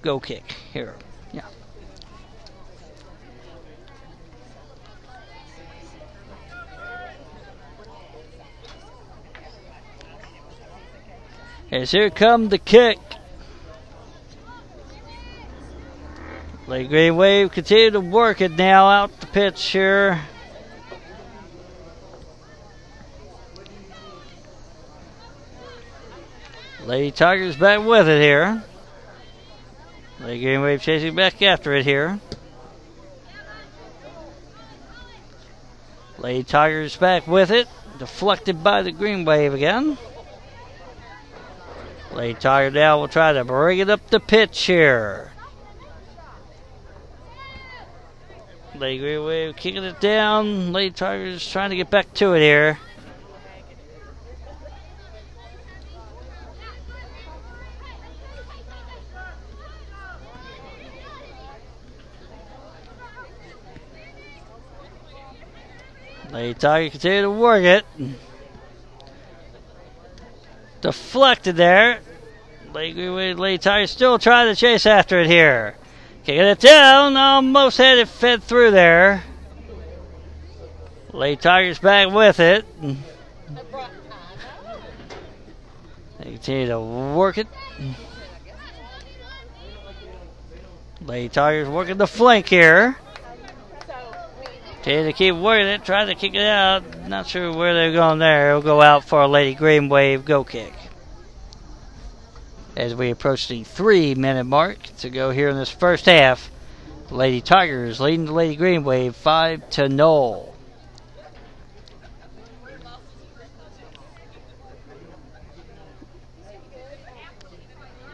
[0.02, 0.96] go kick here.
[11.70, 12.98] As here come the kick.
[16.66, 20.20] Lady Green Wave continue to work it now out the pitch here.
[26.86, 28.64] Lady Tigers back with it here.
[30.20, 32.18] Lady Green Wave chasing back after it here.
[36.16, 37.68] Lady Tigers back with it.
[37.98, 39.98] Deflected by the Green Wave again.
[42.18, 45.30] Lady Tiger now will try to bring it up the pitch here.
[48.74, 50.72] Lady Green Wave kicking it down.
[50.72, 52.80] Lady Tigers trying to get back to it here.
[66.32, 67.86] Lady Tiger continue to work it.
[70.80, 72.00] Deflected there.
[72.72, 75.76] Lady Tiger still trying to chase after it here.
[76.24, 79.24] Kicking it down, almost had it fed through there.
[81.12, 82.66] Lady Tiger's back with it.
[86.18, 87.46] They continue to work it.
[91.00, 92.98] Lady Tiger's working the flank here.
[94.82, 97.08] Continue to keep working it, trying to kick it out.
[97.08, 98.50] Not sure where they're going there.
[98.50, 100.72] It'll go out for a Lady Green Wave go kick
[102.78, 106.48] as we approach the three minute mark to go here in this first half.
[107.10, 110.54] Lady Tigers leading the Lady Green Wave 5 to 0.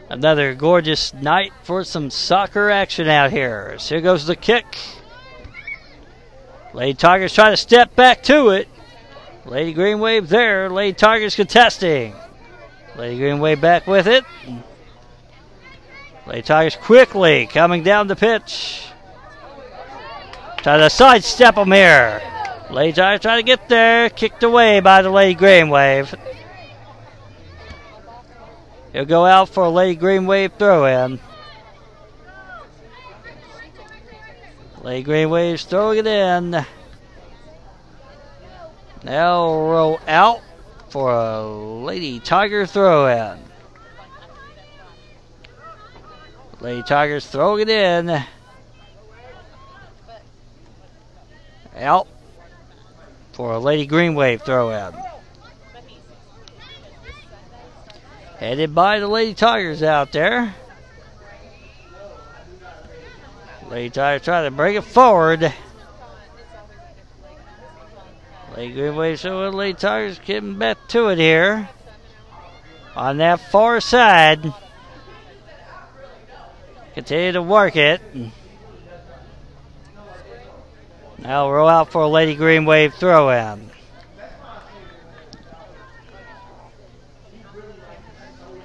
[0.08, 3.76] Another gorgeous night for some soccer action out here.
[3.78, 4.78] So here goes the kick.
[6.72, 8.68] Lady Tigers try to step back to it.
[9.44, 10.70] Lady Green Wave there.
[10.70, 12.14] Lady Tigers contesting.
[12.96, 14.24] Lady Green Wave back with it.
[16.26, 18.86] Lady Tigers quickly coming down the pitch.
[20.58, 22.22] Try to sidestep them here.
[22.70, 24.08] Lady Tigers trying to get there.
[24.10, 26.14] Kicked away by the Lady Green Wave.
[28.92, 31.18] He'll go out for a Lady Green Wave throw in.
[34.82, 36.64] Lady Green Wave's throwing it in.
[39.02, 40.40] Now roll out
[40.94, 43.36] for a Lady Tiger throw in.
[46.60, 48.22] Lady Tigers throwing it in.
[51.76, 52.06] Out
[53.32, 54.94] for a Lady Green Wave throw in.
[58.38, 60.54] Headed by the Lady Tigers out there.
[63.68, 65.52] Lady Tigers trying to bring it forward.
[68.56, 71.68] Lady Green Wave so Lady Tigers getting back to it here.
[72.94, 74.54] On that far side.
[76.94, 78.00] Continue to work it.
[81.18, 83.70] Now roll out for a Lady Green Wave throw in.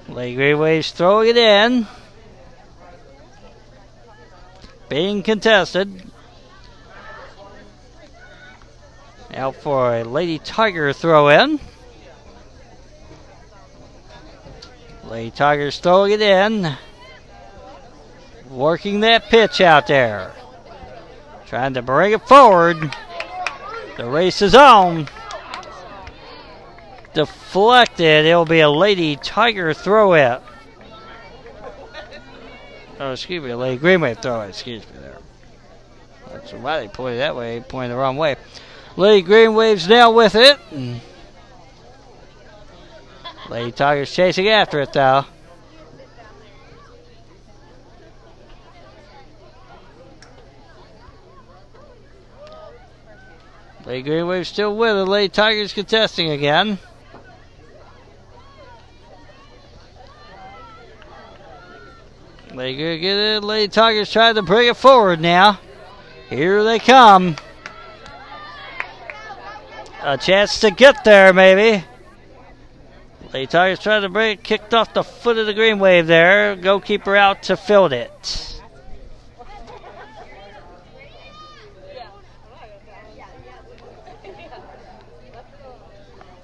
[0.07, 1.87] Lady Green Wave's throwing it in.
[4.87, 6.03] Being contested.
[9.39, 11.61] Out for a Lady Tiger throw in.
[15.05, 16.75] Lady Tiger's throwing it in.
[18.49, 20.33] Working that pitch out there.
[21.47, 22.93] Trying to bring it forward.
[23.95, 25.07] The race is on.
[27.13, 28.25] Deflected.
[28.25, 30.41] It'll be a Lady Tiger throw it.
[32.99, 34.49] Oh, excuse me, Lady Green Wave throw it.
[34.49, 35.17] Excuse me there.
[36.29, 38.35] That's why they pointed that way, pointed the wrong way.
[38.99, 40.59] Lady Green Wave's now with it.
[40.71, 40.99] Mm.
[43.49, 45.23] Lady Tiger's chasing after it though.
[53.85, 55.05] Lady Green Wave still with it.
[55.05, 56.77] Lady Tiger's contesting again.
[62.53, 63.43] Lady Green Wave get it.
[63.45, 65.57] Lady Tiger's trying to bring it forward now.
[66.29, 67.37] Here they come.
[70.01, 71.83] A chance to get there, maybe.
[73.33, 76.55] Lady Tiger's trying to bring it, kicked off the foot of the green wave there.
[76.55, 78.61] Goalkeeper out to field it.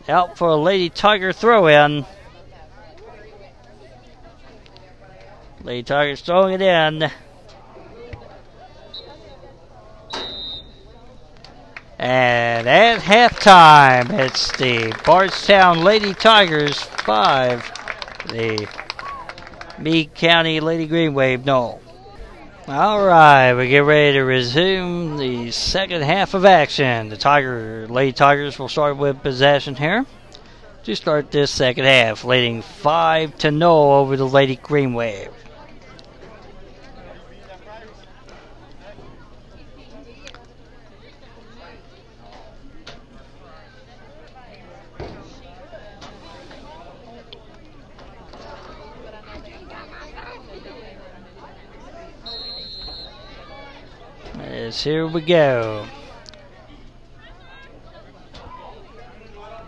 [0.07, 2.05] Out for a Lady Tiger throw in.
[5.63, 7.09] Lady Tiger's throwing it in.
[11.97, 17.71] And at halftime, it's the Bardstown Lady Tigers 5,
[18.27, 18.67] the
[19.79, 21.79] Meade County Lady Green Wave no.
[22.67, 27.09] All right, we get ready to resume the second half of action.
[27.09, 30.05] The Tiger Lady Tigers will start with possession here
[30.83, 35.31] to start this second half, leading 5 to 0 over the Lady Green Wave.
[54.65, 55.85] Yes, here we go.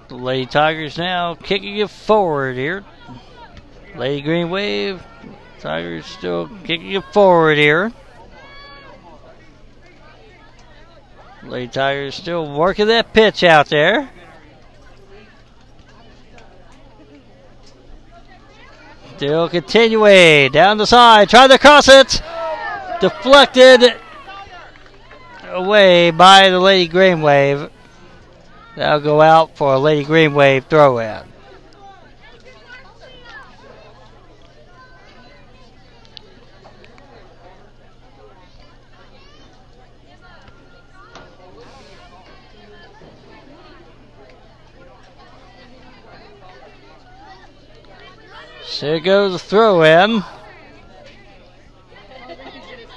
[0.09, 2.83] Lady Tigers now kicking it forward here.
[3.95, 5.03] Lady Green Wave.
[5.59, 7.93] Tigers still kicking it forward here.
[11.43, 14.09] Lady Tigers still working that pitch out there.
[19.17, 22.19] Still continuing down the side, trying to cross it.
[22.99, 23.93] Deflected
[25.57, 27.69] away by the Lady Green Wave.
[28.75, 31.23] That'll go out for a Lady Green Wave throw in.
[48.67, 50.23] So here goes the throw in.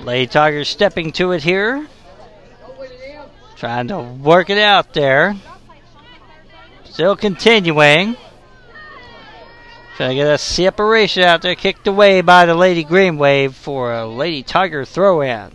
[0.00, 1.88] Lady Tiger stepping to it here.
[3.60, 5.36] Trying to work it out there.
[6.84, 8.16] Still continuing.
[9.96, 11.54] Trying to get a separation out there.
[11.54, 15.52] Kicked away by the Lady Green Wave for a Lady Tiger throw in.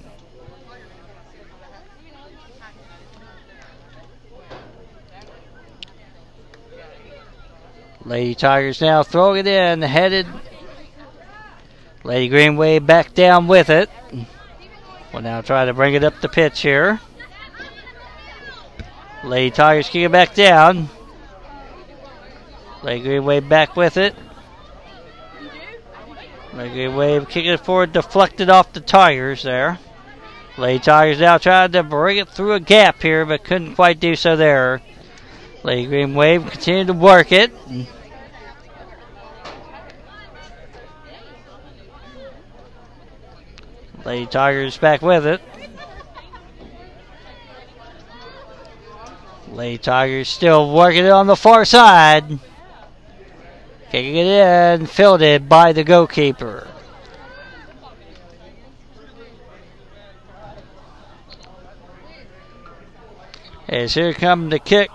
[8.04, 10.28] Lady Tigers now throwing it in, headed.
[12.04, 13.90] Lady Green Wave back down with it.
[15.12, 17.00] We'll now try to bring it up the pitch here.
[19.26, 20.88] Lady Tigers kick it back down.
[22.84, 24.16] Lady Green Wave back with it.
[26.54, 29.80] Lady Green Wave kicking it forward, deflected off the Tigers there.
[30.60, 34.16] Lady Tigers now trying to bring it through a gap here, but couldn't quite do
[34.16, 34.82] so there.
[35.64, 37.52] Lady Green Wave continued to work it.
[44.06, 45.42] Lady Tigers back with it.
[49.56, 52.40] Lady Tigers still working it on the far side.
[53.90, 56.68] Kicking it in, fielded by the goalkeeper.
[63.70, 64.92] As here come the kick.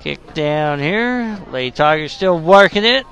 [0.00, 1.40] Kick down here.
[1.50, 3.04] Lady Tigers still working it.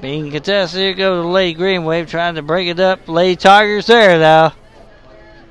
[0.00, 3.06] Being contested, here goes Lady Green Wave trying to break it up.
[3.06, 4.52] Lady Tigers there though.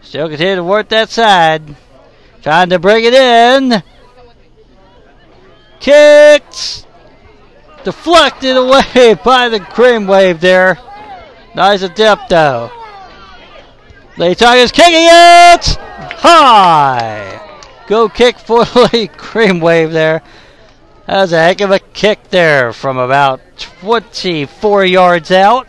[0.01, 1.75] Still continue to work that side.
[2.41, 3.83] Trying to bring it in.
[5.79, 6.87] Kicked.
[7.83, 10.79] Deflected away by the Green Wave there.
[11.53, 12.71] Nice attempt though.
[14.17, 15.65] Lady Tigers kicking it
[16.17, 17.39] high.
[17.87, 20.23] Go kick for Lady Green Wave there.
[21.09, 25.65] That was a heck of a kick there from about 24 yards out.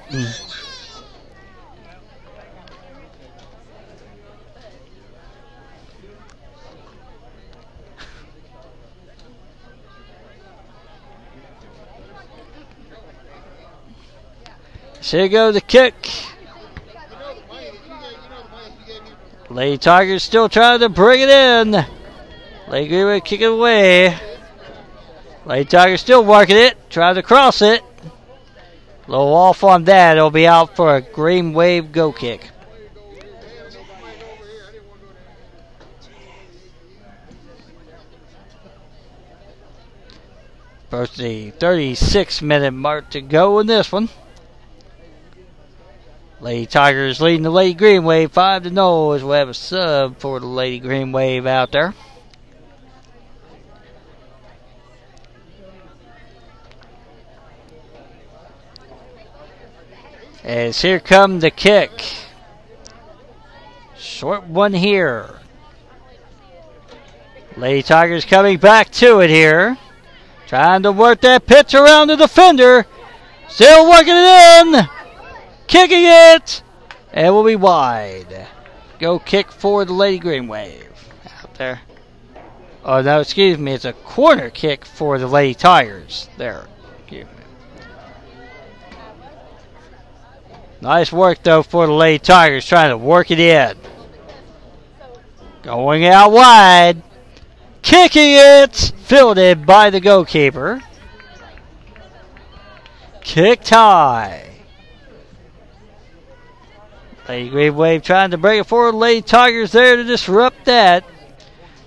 [15.00, 15.94] So here goes the kick.
[19.48, 21.86] Lady Tigers still trying to bring it in.
[22.68, 24.29] Lady Green Wave kick away.
[25.46, 27.82] Lady Tigers still working it, trying to cross it.
[29.06, 30.16] Little off on that.
[30.16, 32.50] It'll be out for a green wave go kick.
[40.90, 44.08] First the 36 minute mark to go in this one.
[46.40, 50.18] Lady Tigers leading the Lady Green Wave 5 to 0 as we have a sub
[50.18, 51.94] for the Lady Green Wave out there.
[60.44, 62.04] As here come the kick.
[63.96, 65.38] Short one here.
[67.56, 69.76] Lady Tigers coming back to it here.
[70.46, 72.86] Trying to work that pitch around the defender.
[73.48, 74.88] Still working it in.
[75.66, 76.62] Kicking it.
[77.12, 78.46] And will be wide.
[78.98, 80.88] Go kick for the Lady Green Wave.
[81.42, 81.80] Out there.
[82.84, 83.72] Oh, no, excuse me.
[83.72, 86.28] It's a corner kick for the Lady Tigers.
[86.38, 86.66] There.
[90.80, 93.76] Nice work, though, for the Lady Tigers trying to work it in.
[95.62, 97.02] Going out wide.
[97.82, 98.92] Kicking it.
[99.04, 100.82] Fielded by the goalkeeper.
[103.20, 104.46] Kick high.
[107.28, 108.94] Lady Green Wave trying to bring it forward.
[108.94, 111.04] Lady Tigers there to disrupt that.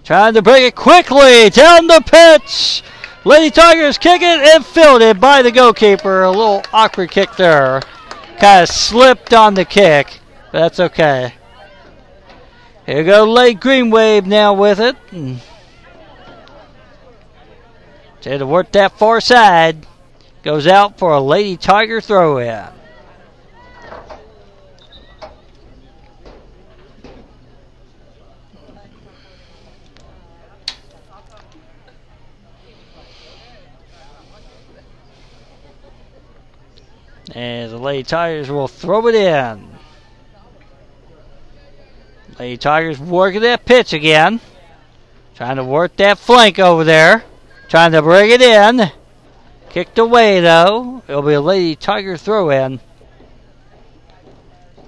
[0.04, 2.84] Trying to bring it quickly down the pitch.
[3.26, 6.24] Lady Tigers kick it and fielded by the goalkeeper.
[6.24, 7.82] A little awkward kick there.
[8.44, 10.20] Kind of slipped on the kick.
[10.52, 11.34] But that's okay.
[12.86, 14.98] Here we go Lady Green Wave now with it.
[15.12, 15.36] Hmm.
[18.22, 19.88] Try to work that far side.
[20.44, 22.68] Goes out for a Lady Tiger throw in.
[37.36, 39.70] And the Lady Tigers will throw it in.
[42.40, 44.40] Lady Tigers working that pitch again.
[45.36, 47.24] Trying to work that flank over there.
[47.70, 48.92] Trying to bring it in.
[49.70, 51.02] Kicked away though.
[51.08, 52.80] It'll be a Lady Tiger throw in.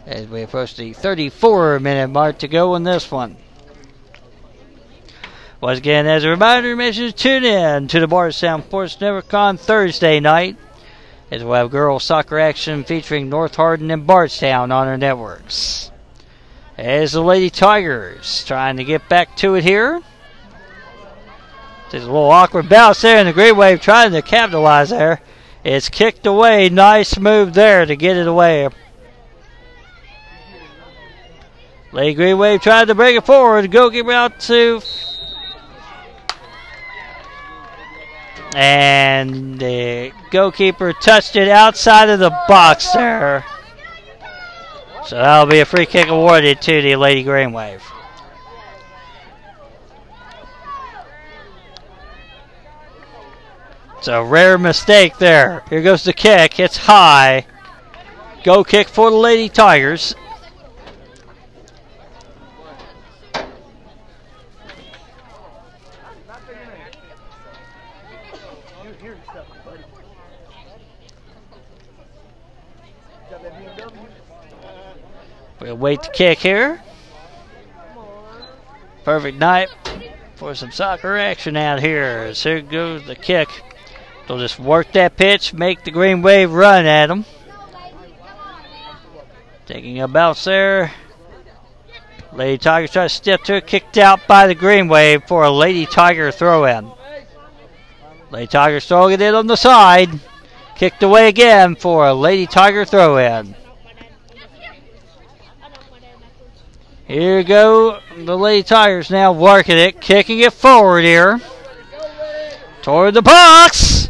[0.06, 3.38] As we approach the 34 minute mark to go in this one.
[5.62, 9.34] Once again, as a reminder, make sure to tune in to the Bardstown Sports Network
[9.34, 10.58] on Thursday night
[11.32, 15.92] as we'll have girls soccer action featuring North Hardin and Bardstown on our networks.
[16.78, 20.02] As the Lady Tigers trying to get back to it here.
[21.90, 25.22] There's a little awkward bounce there, and the Green Wave trying to capitalize there.
[25.64, 26.70] It's kicked away.
[26.70, 28.68] Nice move there to get it away.
[31.92, 33.72] Lady Green Wave tried to bring it forward.
[33.72, 34.82] Goalkeeper out to
[38.56, 43.44] And the goalkeeper touched it outside of the box there.
[45.06, 47.84] So that'll be a free kick awarded to the Lady Green Wave.
[53.98, 55.62] It's a rare mistake there.
[55.70, 56.58] Here goes the kick.
[56.58, 57.46] It's high.
[58.46, 60.16] Go kick for the Lady Tigers.
[75.66, 76.80] We'll wait to kick here.
[79.04, 79.70] Perfect night
[80.36, 82.36] for some soccer action out here.
[82.36, 83.50] So here goes the kick.
[84.28, 87.26] They'll just work that pitch, make the Green Wave run at them.
[89.66, 90.92] Taking a bounce there.
[92.32, 95.52] Lady Tiger tries to step to it, kicked out by the Green Wave for a
[95.52, 96.92] Lady Tiger throw in.
[98.30, 100.12] Lady Tigers throwing it in on the side.
[100.76, 103.56] Kicked away again for a Lady Tiger throw in.
[107.08, 108.00] Here go.
[108.18, 111.40] The Lady Tigers now working it, kicking it forward here.
[112.82, 114.10] Toward the box.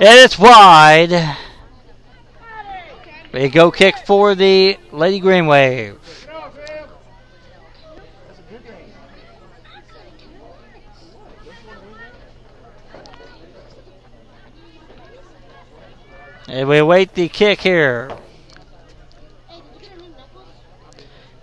[0.00, 1.36] And it's wide.
[3.32, 5.98] We go kick for the Lady Green Wave.
[16.48, 18.10] And we wait the kick here.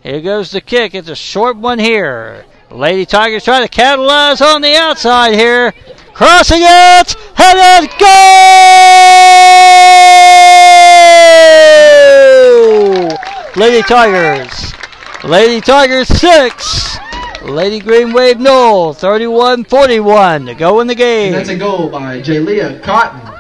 [0.10, 0.96] Here goes the kick.
[0.96, 2.44] It's a short one here.
[2.72, 5.72] Lady Tigers trying to capitalize on the outside here.
[6.16, 7.16] Crossing it!
[7.36, 8.10] Headed goal!
[13.56, 14.74] Lady Tigers.
[15.24, 16.98] Lady Tigers 6.
[17.44, 18.96] Lady Green Wave no.
[18.98, 21.36] 31-41 to go in the game.
[21.36, 23.39] And that's a goal by Jalea Cotton.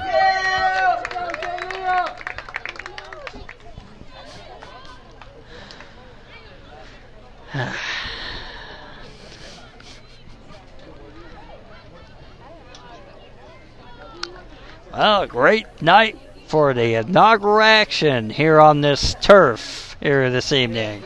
[14.93, 21.01] well, great night for the inaugural action here on this turf here this evening.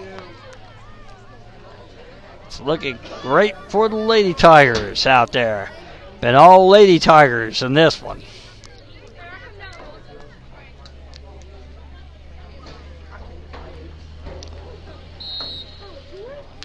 [2.45, 5.72] It's looking great for the Lady Tigers out there.
[6.22, 8.22] Been all Lady Tigers in this one.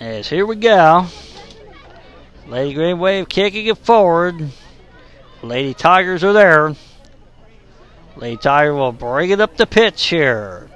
[0.09, 1.07] Here we go.
[2.47, 4.51] Lady Green Wave kicking it forward.
[5.43, 6.75] Lady Tigers are there.
[8.17, 10.71] Lady Tiger will bring it up the pitch here.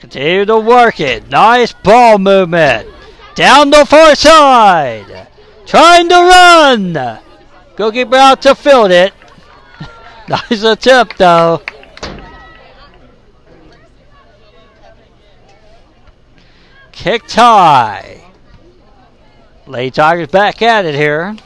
[0.00, 1.28] Continue to work it.
[1.28, 2.88] Nice ball movement.
[3.36, 5.28] Down the far side.
[5.64, 7.20] Trying to run.
[7.76, 9.12] Goalkeeper out to field it.
[10.28, 11.62] nice attempt though.
[16.98, 18.24] Kicked high.
[19.68, 21.36] Lady Tigers back at it here.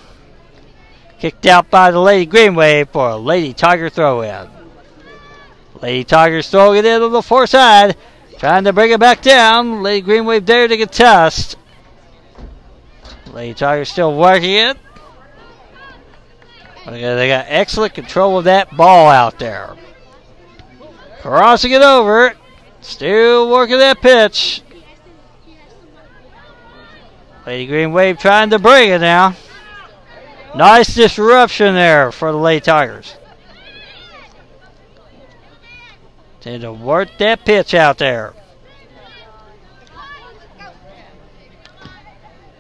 [1.19, 4.49] Kicked out by the Lady Green Wave for a Lady Tiger throw in.
[5.83, 7.99] Lady Tigers throwing it in on the far side.
[8.39, 9.83] Trying to bring it back down.
[9.83, 11.57] Lady Green Wave there to contest.
[13.27, 14.79] Lady Tiger still working it.
[16.87, 19.77] They got excellent control of that ball out there.
[21.21, 22.33] Crossing it over.
[22.81, 24.63] Still working that pitch.
[27.47, 29.35] Lady Green Wave trying to bring it now.
[30.55, 33.17] Nice disruption there for the Lady Tigers.
[36.45, 38.35] Need to work that pitch out there.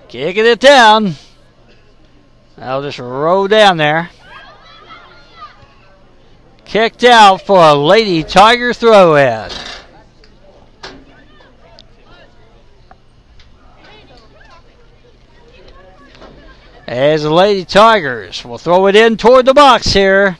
[0.08, 1.14] Kicking it down.
[2.58, 4.10] I'll just roll down there.
[6.64, 9.50] Kicked out for a Lady Tiger throw in.
[16.92, 20.36] As the Lady Tigers will throw it in toward the box here.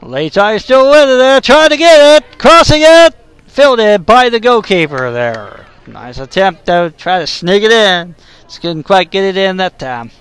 [0.00, 3.12] Lady Tigers still with it there, trying to get it, crossing it,
[3.48, 5.66] filled fielded by the goalkeeper there.
[5.88, 8.14] Nice attempt though, try to sneak it in.
[8.44, 10.12] Just couldn't quite get it in that time.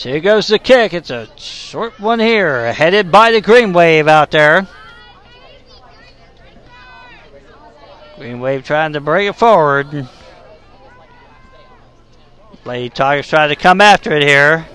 [0.00, 0.94] So here goes the kick.
[0.94, 4.66] It's a short one here, headed by the Green Wave out there.
[8.16, 10.08] Green Wave trying to bring it forward.
[12.64, 14.66] Lady Tigers trying to come after it here.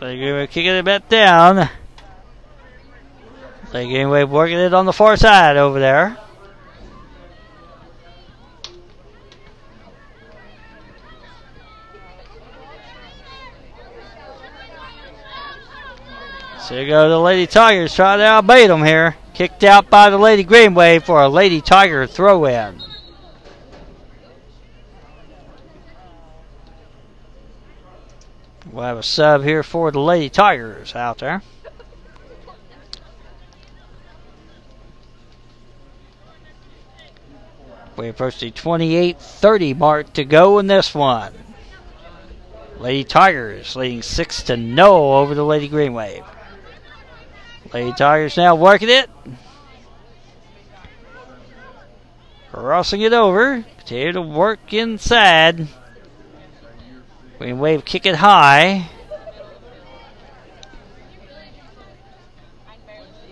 [0.00, 1.68] Lady Green Wave kicking it back down.
[3.72, 6.18] Lady Green Wave working it on the far side over there.
[16.70, 19.16] So here go the Lady Tigers trying to outbait them here.
[19.34, 22.80] Kicked out by the Lady Green Wave for a Lady Tiger throw in.
[28.70, 31.42] We'll have a sub here for the Lady Tigers out there.
[38.00, 41.34] We approach the 28-30 mark to go in this one.
[42.78, 46.24] Lady Tigers leading 6 to no over the Lady Green Wave.
[47.74, 49.10] Lady Tigers now working it.
[52.50, 53.66] Crossing it over.
[53.76, 55.68] Continue to work inside.
[57.36, 58.88] Green Wave kick it high.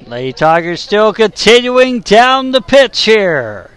[0.05, 3.71] Lady Tigers still continuing down the pitch here.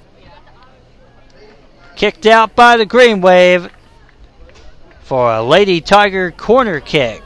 [2.01, 3.69] Kicked out by the Green Wave
[5.03, 7.21] for a Lady Tiger corner kick.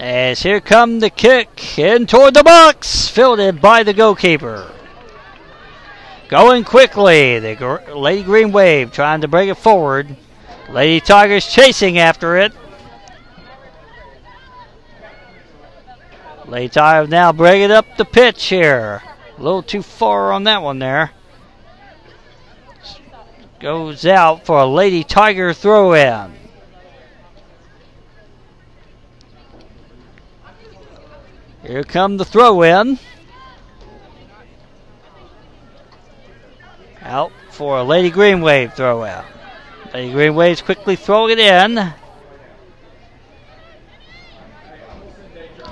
[0.00, 4.72] As here come the kick in toward the box, fielded by the goalkeeper.
[6.28, 10.16] Going quickly, the Lady Green Wave trying to bring it forward.
[10.70, 12.54] Lady Tigers chasing after it.
[16.46, 19.02] Lady Tigers now bringing up the pitch here.
[19.36, 21.10] A little too far on that one there.
[23.58, 26.39] Goes out for a Lady Tiger throw in.
[31.70, 32.98] Here come the throw in.
[37.00, 39.24] Out for a Lady Green Wave throw out.
[39.94, 41.76] Lady Green Wave's quickly throwing it in.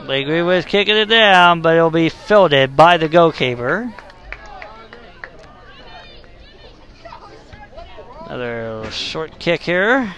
[0.05, 3.92] Lady Green Wave's kicking it down, but it'll be fielded by the goalkeeper.
[8.26, 10.14] Another short kick here.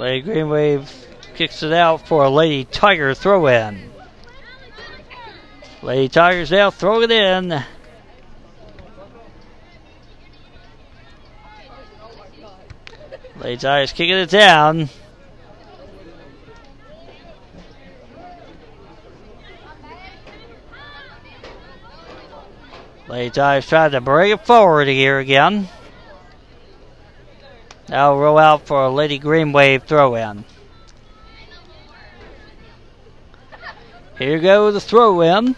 [0.00, 0.90] Lady Green Wave
[1.34, 3.92] kicks it out for a Lady Tiger throw in.
[5.82, 7.62] Lady Tigers now throw it in.
[13.36, 14.88] Lady Tigers kicking it down.
[23.06, 25.68] Lady Tigers trying to bring it forward here again.
[27.90, 30.44] Now roll out for a Lady Green Wave throw in.
[34.16, 35.56] Here go the throw in.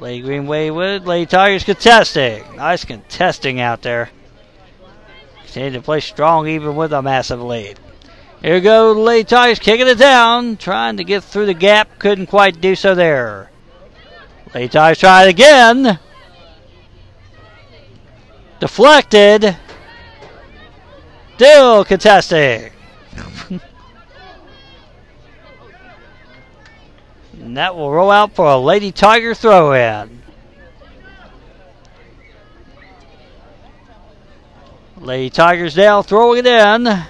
[0.00, 1.06] Lady Green Wave with.
[1.06, 2.42] Lady Tigers contesting.
[2.56, 4.10] Nice contesting out there.
[5.44, 7.78] Continue to play strong even with a massive lead.
[8.42, 10.56] Here go Lady Tigers kicking it down.
[10.56, 12.00] Trying to get through the gap.
[12.00, 13.52] Couldn't quite do so there.
[14.52, 16.00] Lady Tigers try it again.
[18.58, 19.56] Deflected.
[21.40, 22.70] Still contesting.
[27.32, 30.20] and that will roll out for a Lady Tiger throw in.
[34.98, 37.04] Lady Tigers down, throwing it in.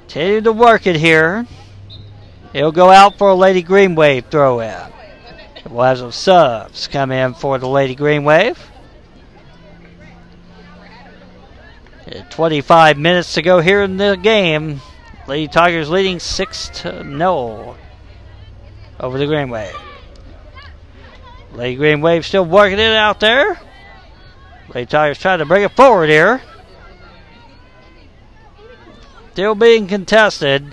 [0.00, 1.46] Continue to work it here.
[2.52, 4.92] It'll go out for a Lady Green Wave throw in.
[5.70, 8.62] We'll have some subs come in for the Lady Green Wave.
[12.30, 14.80] 25 minutes to go here in the game.
[15.26, 17.76] Lady Tigers leading 6 to 0
[19.00, 19.74] over the Green Wave.
[21.52, 23.58] Lady Green Wave still working it out there.
[24.72, 26.40] Lady Tigers trying to bring it forward here.
[29.32, 30.72] Still being contested.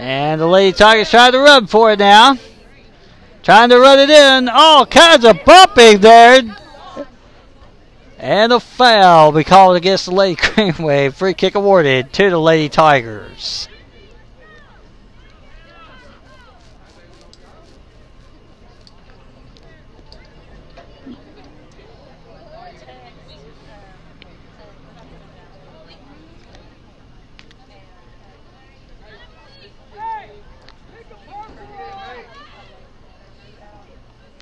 [0.00, 2.38] And the Lady Tigers trying to run for it now.
[3.42, 4.48] Trying to run it in.
[4.48, 6.40] All kinds of bumping there.
[8.16, 11.14] And a foul be called against the Lady Green Wave.
[11.14, 13.68] Free kick awarded to the Lady Tigers.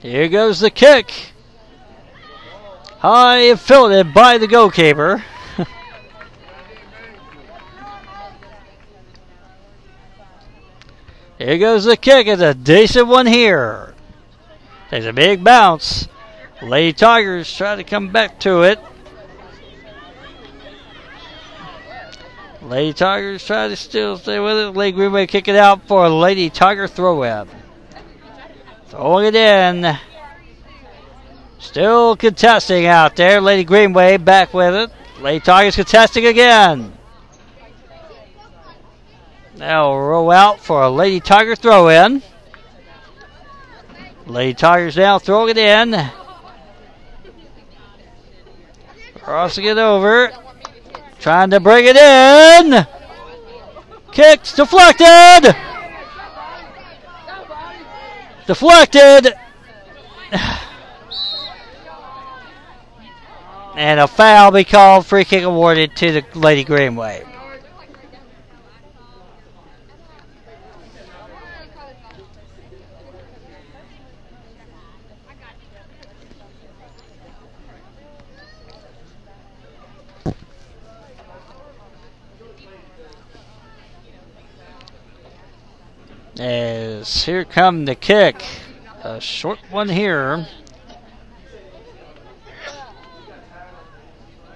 [0.02, 1.32] Here goes the kick.
[2.98, 5.24] High fielded by the goalkeeper.
[11.38, 12.28] here goes the kick.
[12.28, 13.94] It's a decent one here.
[14.90, 16.06] Takes a big bounce.
[16.62, 18.78] Lady Tigers try to come back to it.
[22.62, 24.70] Lady Tigers try to still stay with it.
[24.76, 27.48] Lady Green Wave kick it out for a Lady Tiger throw in.
[28.88, 29.98] Throwing it in.
[31.58, 33.40] Still contesting out there.
[33.40, 34.90] Lady Green Wave back with it.
[35.20, 36.92] Lady Tigers contesting again.
[39.56, 42.22] Now roll out for a Lady Tiger throw in.
[44.24, 46.10] Lady Tigers now throwing it in.
[49.16, 50.32] Crossing it over.
[51.18, 52.86] Trying to bring it in.
[54.12, 55.54] Kicks deflected.
[58.48, 59.34] Deflected.
[63.76, 65.04] And a foul be called.
[65.04, 66.96] Free kick awarded to the Lady Green
[86.38, 88.44] As here come the kick.
[89.02, 90.46] A short one here.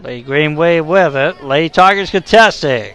[0.01, 1.43] Lady Green Wave with it.
[1.43, 2.95] Lady Tigers contesting.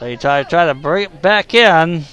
[0.00, 2.04] Lady Tigers try to bring it back in.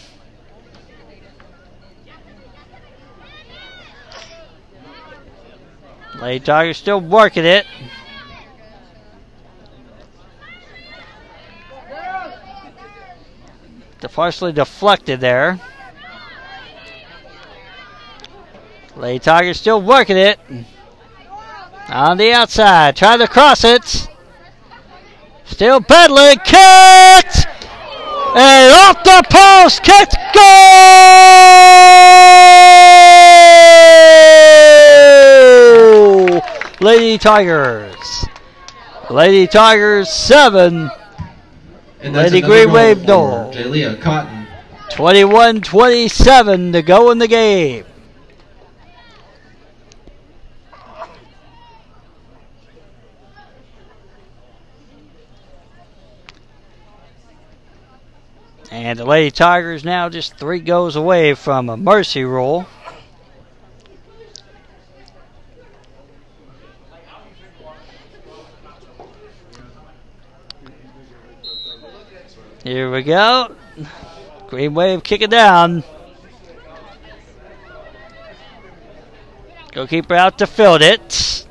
[6.22, 7.66] Lady Tigers still working it.
[14.08, 15.60] Partially deflected there.
[18.96, 20.40] Lady Tiger still working it.
[21.90, 24.08] On the outside, trying to cross it.
[25.46, 27.48] Still pedaling, kicked!
[28.36, 31.40] And off the post, kicked, goal!
[36.80, 38.26] Lady Tigers.
[39.10, 40.92] Lady Tigers 7,
[42.02, 43.52] And that's Lady Green Wave goal.
[43.54, 44.48] Jalea Cotton.
[44.92, 47.86] 21 27 to go in the game.
[58.72, 62.66] And the Lady Tigers now just three goals away from a mercy rule.
[72.64, 73.56] Here we go.
[74.48, 75.84] Green Wave kick it down.
[79.72, 81.46] Goalkeeper out to field it.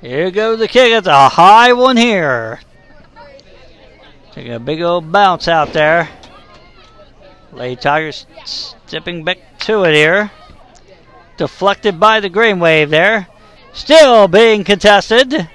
[0.00, 0.92] Here goes the kick.
[0.92, 2.60] It's a high one here.
[4.32, 6.08] Taking a big old bounce out there.
[7.52, 8.26] Lady Tigers
[8.86, 10.30] stepping back to it here.
[11.36, 13.28] Deflected by the green wave there.
[13.72, 15.48] Still being contested.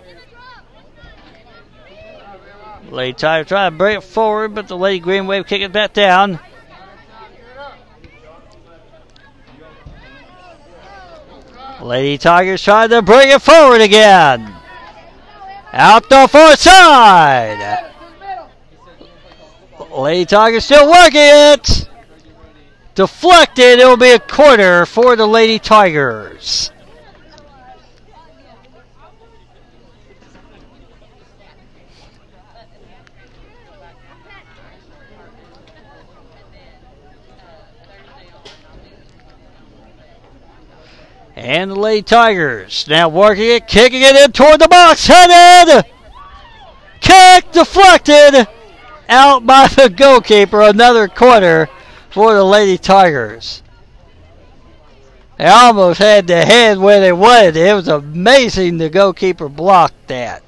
[2.91, 6.39] Lady Tiger trying to bring it forward, but the Lady Green Wave kicking that down.
[11.81, 14.53] Lady Tigers trying to bring it forward again.
[15.71, 17.91] Out the far side.
[19.91, 21.88] Lady Tigers still working it.
[22.99, 23.79] Deflected.
[23.79, 26.69] It will be a corner for the Lady Tigers.
[41.37, 45.85] And the Lady Tigers now working it, kicking it in toward the box, headed!
[46.99, 48.45] Kick deflected!
[49.07, 51.69] Out by the goalkeeper, another corner
[52.09, 53.61] for the Lady Tigers.
[55.37, 57.67] They almost had the head where they wanted it.
[57.67, 60.43] It was amazing the goalkeeper blocked that.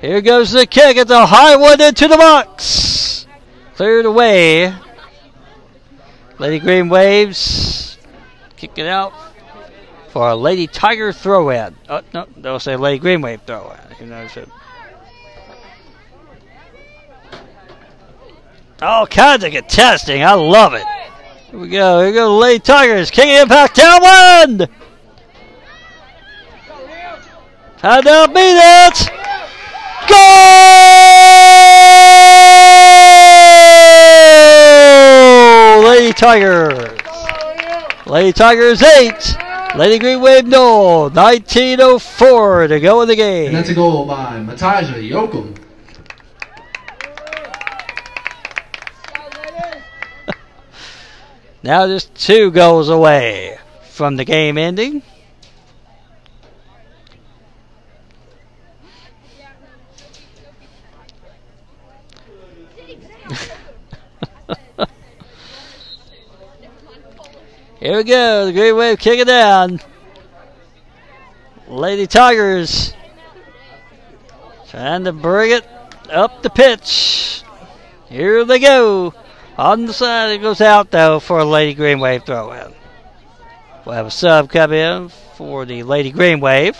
[0.00, 0.96] Here goes the kick.
[0.96, 3.26] It's a high one into the box.
[3.74, 4.74] Cleared away.
[6.38, 7.98] Lady Green waves.
[8.56, 9.12] Kick it out
[10.10, 11.76] for a Lady Tiger throw in.
[11.88, 13.96] Oh, no, they'll say Lady Green Wave throw in.
[14.00, 14.46] You know, so.
[18.82, 20.24] All kinds of contesting.
[20.24, 20.84] I love it.
[21.50, 22.00] Here we go.
[22.00, 23.10] Here we go Lady Tigers.
[23.10, 24.68] King it back down one.
[27.82, 29.10] How to beat it.
[30.08, 30.70] Goal!
[35.88, 36.98] Lady Tigers.
[38.06, 39.49] Lady Tigers 8.
[39.76, 41.08] Lady Green Wave no.
[41.08, 43.48] 1904 to go in the game.
[43.48, 45.56] And that's a goal by Mataja Yokum.
[51.62, 53.58] Now just two goals away
[53.90, 55.02] from the game ending.
[67.80, 68.44] Here we go.
[68.44, 69.80] The Green Wave kick it down.
[71.66, 72.92] Lady Tigers
[74.68, 75.66] trying to bring it
[76.10, 77.42] up the pitch.
[78.10, 79.14] Here they go.
[79.56, 82.74] On the side, it goes out though for a Lady Green Wave throw in.
[83.86, 86.78] We'll have a sub come in for the Lady Green Wave.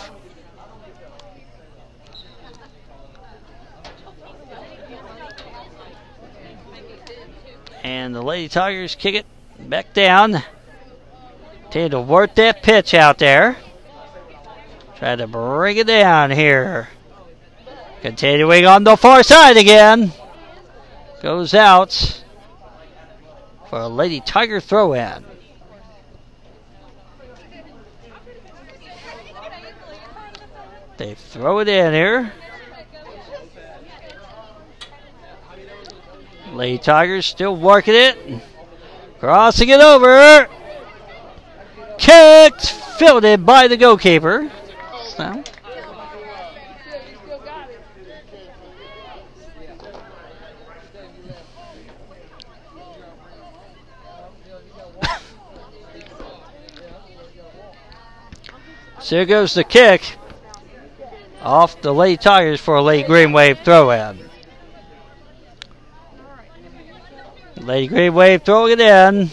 [7.82, 9.24] And the Lady Tigers kick it
[9.58, 10.42] back down.
[11.70, 13.56] Tend to work that pitch out there.
[14.96, 16.88] Try to bring it down here.
[18.02, 20.12] Continuing on the far side again.
[21.22, 22.24] Goes out
[23.68, 25.24] for a Lady Tiger throw in.
[30.96, 32.32] They throw it in here.
[36.52, 38.42] Lady Tigers still working it.
[39.20, 40.48] Crossing it over.
[42.00, 42.66] Kicked,
[42.98, 44.50] fielded by the goalkeeper.
[45.16, 45.44] So.
[59.00, 60.16] so here goes the kick
[61.42, 64.18] off the late Tigers for a late Green Wave throw in.
[67.56, 69.30] Lady Green Wave throwing it in.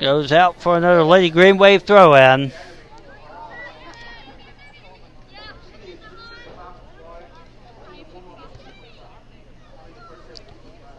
[0.00, 2.52] Goes out for another Lady Green Wave throw in.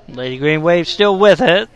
[0.08, 1.70] Lady Green Wave still with it.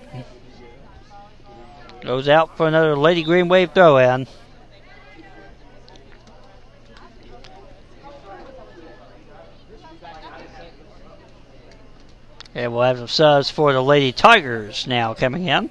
[2.02, 4.26] Goes out for another Lady Green Wave throw in.
[12.56, 15.70] And we'll have some subs for the Lady Tigers now coming in.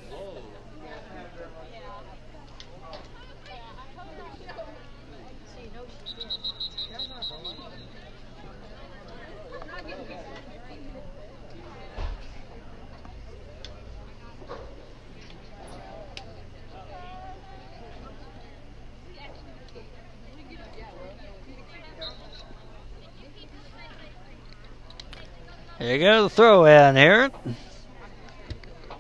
[25.81, 27.31] There you go, the throw in here.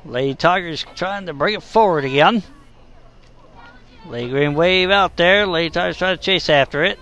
[0.07, 2.43] Lady Tigers trying to bring it forward again.
[4.07, 5.47] Lady Green Wave out there.
[5.47, 6.99] Lady Tigers trying to chase after it.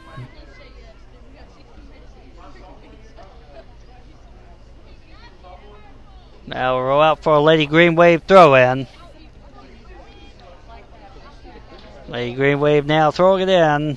[6.49, 8.89] Now we'll roll out for a Lady Green Wave throw in.
[12.09, 13.97] Lady Green Wave now throwing it in.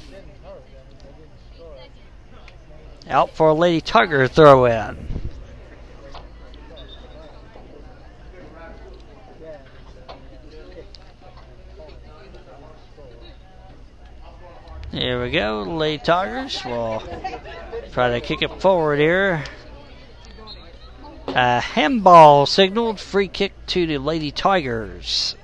[3.09, 5.10] Out for a Lady Tiger throw in.
[14.91, 17.01] Here we go, Lady Tigers will
[17.93, 19.41] try to kick it forward here.
[21.29, 25.37] A handball signaled, free kick to the Lady Tigers.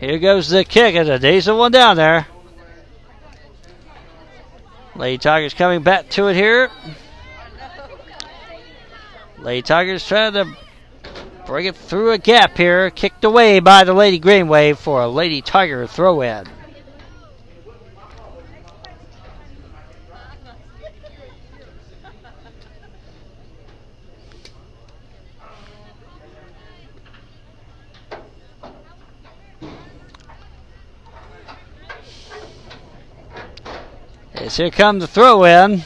[0.00, 2.26] Here goes the kick, and a decent one down there.
[4.94, 6.70] Lady Tigers coming back to it here.
[9.38, 10.56] Lady Tigers trying to
[11.46, 12.90] bring it through a gap here.
[12.90, 16.46] Kicked away by the Lady Green Wave for a Lady Tiger throw in.
[34.56, 35.82] Here comes the throw in.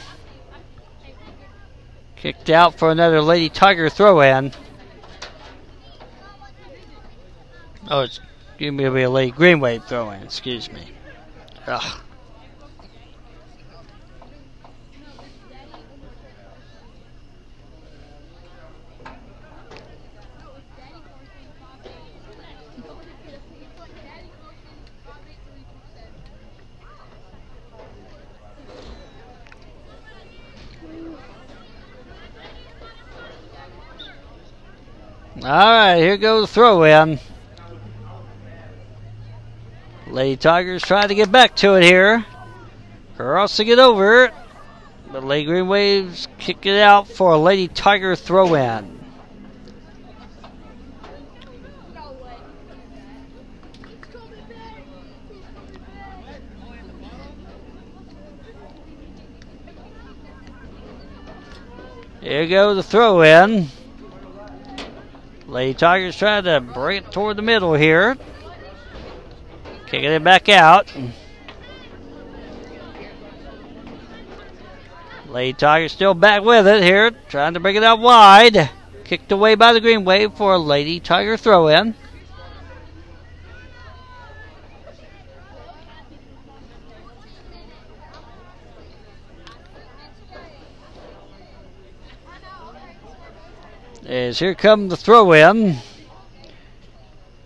[2.21, 4.53] Kicked out for another Lady Tiger throw in.
[7.89, 8.19] Oh, it's
[8.59, 10.91] going to be a Lady Green Wave throw in, excuse me.
[11.65, 11.99] Ugh.
[35.37, 37.17] All right, here goes the throw in.
[40.07, 42.25] Lady Tigers trying to get back to it here.
[43.15, 44.29] Crossing it over.
[45.09, 48.99] But Lady Green Waves kick it out for a Lady Tiger throw in.
[62.19, 63.69] Here goes the throw in.
[65.51, 68.17] Lady Tigers trying to bring it toward the middle here.
[69.85, 70.89] Kicking it back out.
[75.27, 78.69] Lady Tigers still back with it here, trying to bring it out wide.
[79.03, 81.95] Kicked away by the Green Wave for a Lady Tiger throw in.
[94.31, 95.75] As here come the throw in.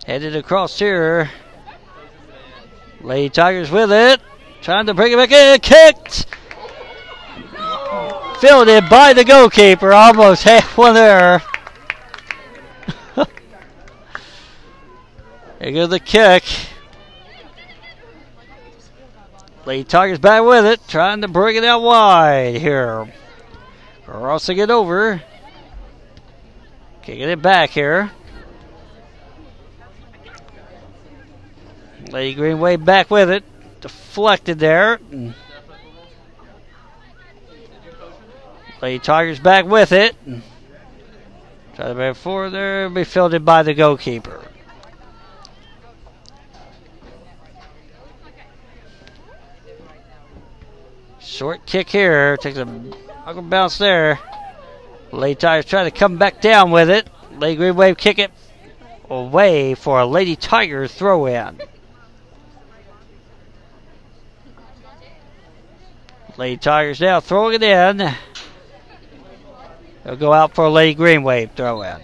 [0.06, 1.32] Headed across here.
[3.02, 4.22] Lady Tigers with it.
[4.62, 5.60] Trying to bring it back in.
[5.62, 6.28] Kicked.
[8.40, 9.94] Fielded by the goalkeeper.
[9.94, 11.41] Almost half one there.
[15.57, 16.44] there goes the kick.
[19.66, 20.88] Lady Tigers back with it.
[20.88, 23.12] Trying to bring it out wide here.
[24.06, 25.24] Crossing it over.
[27.06, 28.11] Kicking it back here.
[32.10, 33.44] Lady Green Wave back with it.
[33.80, 34.99] Deflected there.
[38.82, 40.15] Lady Tigers back with it.
[41.76, 42.90] Try to back forward there.
[42.90, 44.44] Be fielded by the goalkeeper.
[51.19, 52.38] Short kick here.
[52.38, 52.65] Takes a
[53.41, 54.19] bounce there.
[55.16, 57.10] Lady Tigers trying to come back down with it.
[57.38, 58.32] Lady Green Wave kick it
[59.10, 61.60] away for a Lady Tiger throw in.
[66.38, 68.14] Lady Tigers now throwing it in.
[70.04, 72.02] They'll go out for a Lady Green Wave throw in.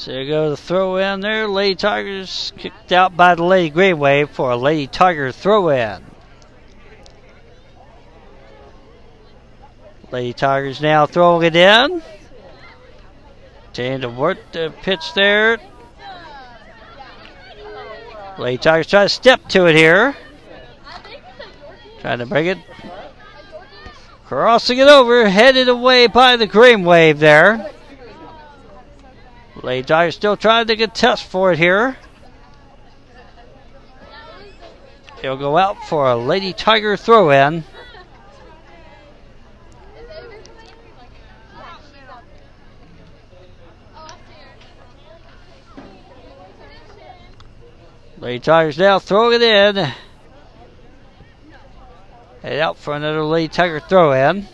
[0.00, 1.46] So you go the throw in there.
[1.46, 6.02] Lady Tigers kicked out by the Lady Green Wave for a Lady Tiger throw in.
[10.10, 12.02] Lady Tigers now throwing it in.
[13.74, 15.58] Trying to work the pitch there.
[18.38, 20.16] Lady Tigers try to step to it here.
[22.00, 22.58] Trying to bring it.
[24.24, 27.70] Crossing it over, headed away by the Green Wave there.
[29.62, 31.96] Lady Tiger still trying to get test for it here.
[35.20, 37.64] He'll go out for a Lady Tiger throw in.
[48.18, 49.92] Lady Tigers now throwing it in.
[52.42, 54.46] Head out for another Lady Tiger throw in.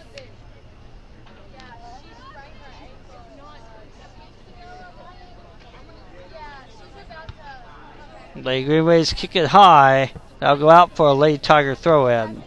[8.65, 10.13] Green Waves kick it high.
[10.39, 12.43] That'll go out for a Lady Tiger throw in.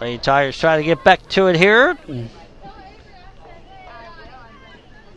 [0.00, 1.96] Lady Tigers trying to get back to it here.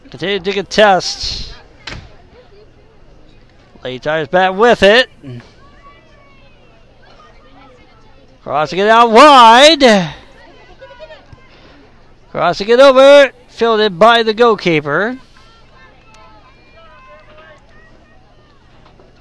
[0.09, 1.53] Continue to get test.
[3.83, 5.09] Lady Tigers back with it.
[8.41, 10.15] Crossing it out wide.
[12.31, 15.19] Crossing it over, filled fielded by the goalkeeper.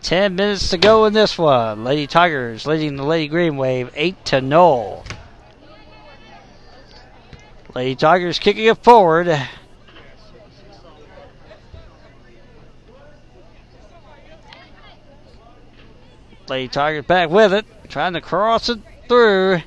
[0.03, 1.85] Ten minutes to go in this one.
[1.85, 5.05] Lady Tigers leading the Lady Green Wave 8 to 0.
[7.75, 9.29] Lady Tigers kicking it forward.
[16.49, 19.61] Lady Tigers back with it, trying to cross it through.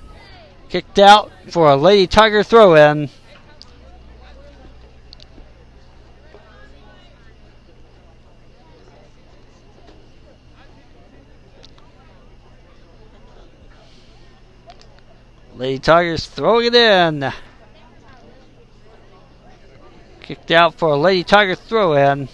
[0.70, 3.10] Kicked out for a Lady Tiger throw in.
[15.62, 17.32] Lady Tigers throwing it in.
[20.24, 22.28] Kicked out for a Lady Tiger throw in.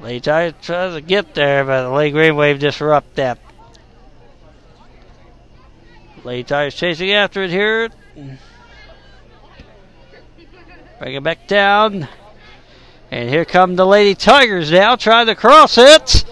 [0.00, 3.38] Lady Tigers tries to get there, but the Lady Green Wave disrupt that.
[6.24, 7.90] Lady Tigers chasing after it here.
[10.98, 12.08] Bring it back down.
[13.10, 16.24] And here come the Lady Tigers now trying to cross it.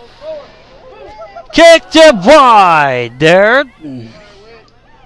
[1.52, 3.64] Kicked it wide there.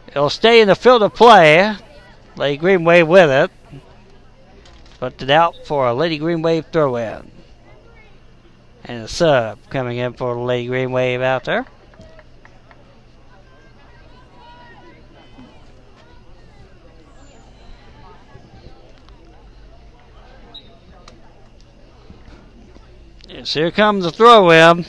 [0.06, 1.76] It'll stay in the field of play.
[2.36, 3.50] Lady Green Wave with it.
[4.98, 7.30] Put it out for a Lady Green Wave throw in.
[8.84, 11.66] And a sub coming in for Lady Green Wave out there.
[23.38, 24.84] Yes, here comes the throw in.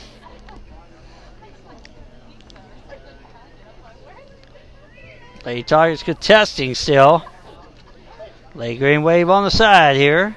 [5.45, 7.23] Lady Tigers contesting still.
[8.55, 10.35] Lady Green Wave on the side here.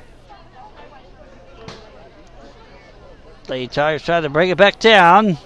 [3.48, 5.38] Lady Tigers trying to bring it back down.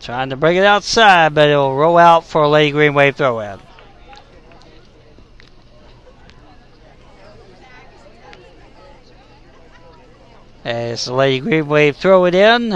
[0.00, 3.40] Trying to bring it outside, but it'll roll out for a Lady Green Wave throw
[3.40, 3.58] in.
[10.64, 12.70] As the Lady Green Wave throw it in,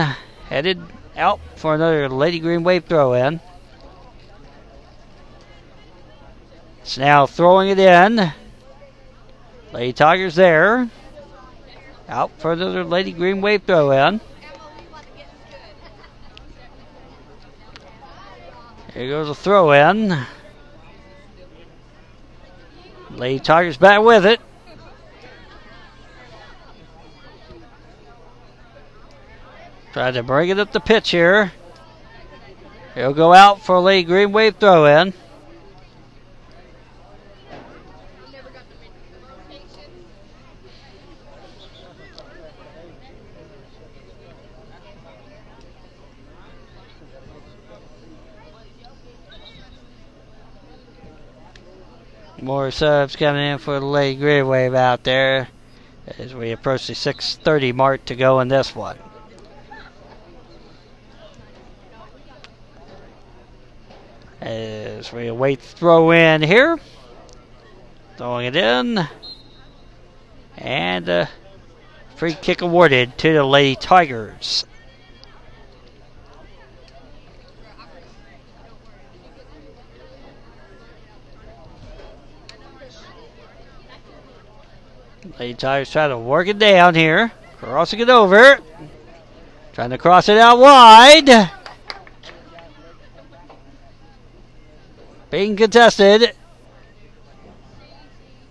[0.48, 0.80] headed
[1.16, 3.40] out for another Lady Green Wave throw in.
[6.82, 8.32] It's now throwing it in.
[9.72, 10.90] Lady Tigers there.
[12.08, 14.20] Out for another Lady Green Wave throw in.
[18.94, 20.26] Here goes a throw in.
[23.10, 24.40] Lady Tigers back with it.
[29.96, 31.52] Try to bring it up the pitch here.
[32.94, 35.14] He'll go out for a Green Wave throw in.
[52.42, 55.48] More subs coming in for the Lady Green Wave out there
[56.18, 58.98] as we approach the 6:30 mark to go in this one.
[64.46, 66.78] As we await throw in here.
[68.16, 69.08] Throwing it in.
[70.56, 71.28] And a
[72.14, 74.64] free kick awarded to the Lady Tigers.
[85.40, 87.32] Lady Tigers trying to work it down here.
[87.58, 88.60] Crossing it over.
[89.72, 91.50] Trying to cross it out wide.
[95.36, 96.32] Being contested.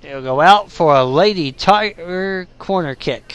[0.03, 3.33] It'll go out for a Lady Tiger corner kick.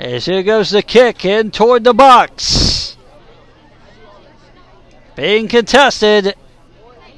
[0.00, 2.96] As here goes the kick in toward the box.
[5.14, 6.34] Being contested.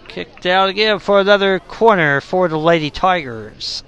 [0.08, 3.82] Kicked out again for another corner for the Lady Tigers.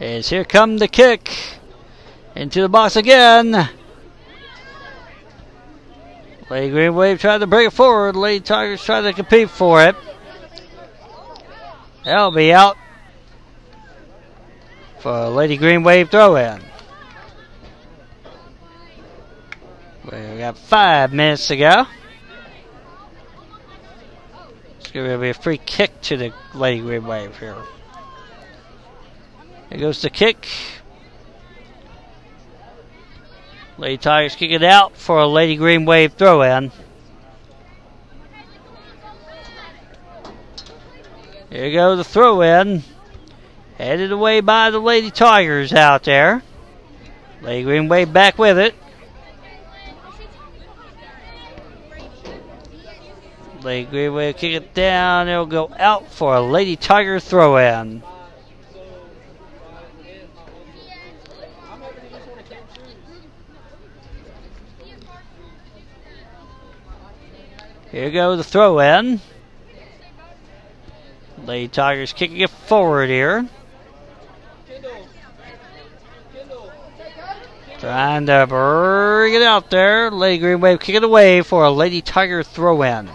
[0.00, 1.30] As here come the kick
[2.36, 3.68] into the box again.
[6.48, 8.14] Lady Green Wave tried to bring it forward.
[8.14, 9.96] Lady Tigers tried to compete for it.
[12.04, 12.76] That'll be out
[15.00, 16.62] for Lady Green Wave throw in.
[20.04, 21.86] We got five minutes to go.
[24.78, 27.56] It's going to be a free kick to the Lady Green Wave here.
[29.70, 30.46] Here goes to kick.
[33.76, 36.72] Lady Tigers kick it out for a Lady Green Wave throw in.
[41.50, 42.82] Here goes the throw in.
[43.76, 46.42] Headed away by the Lady Tigers out there.
[47.42, 48.74] Lady Green Wave back with it.
[53.62, 55.28] Lady Green Wave kick it down.
[55.28, 58.02] It'll go out for a Lady Tiger throw in.
[67.90, 69.20] Here goes the throw in.
[71.44, 73.48] Lady Tigers kicking it forward here.
[77.78, 80.10] Trying to bring it out there.
[80.10, 83.08] Lady Green Wave kicking away for a Lady Tiger throw in.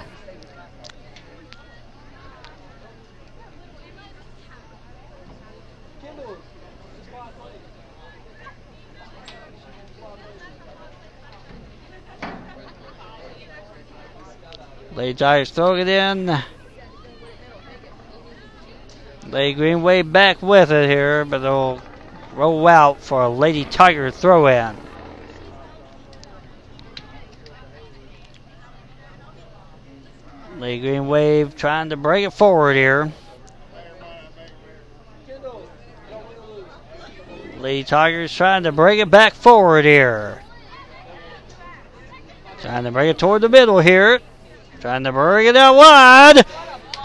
[14.95, 16.43] Lady Tigers throwing it in.
[19.27, 21.81] Lady Green Wave back with it here, but they'll
[22.35, 24.77] roll out for a Lady Tiger throw in.
[30.59, 33.11] Lady Green Wave trying to break it forward here.
[37.57, 40.43] Lady Tigers trying to break it back forward here.
[42.61, 44.19] Trying to bring it toward the middle here.
[44.83, 46.45] Trying to bring it out wide.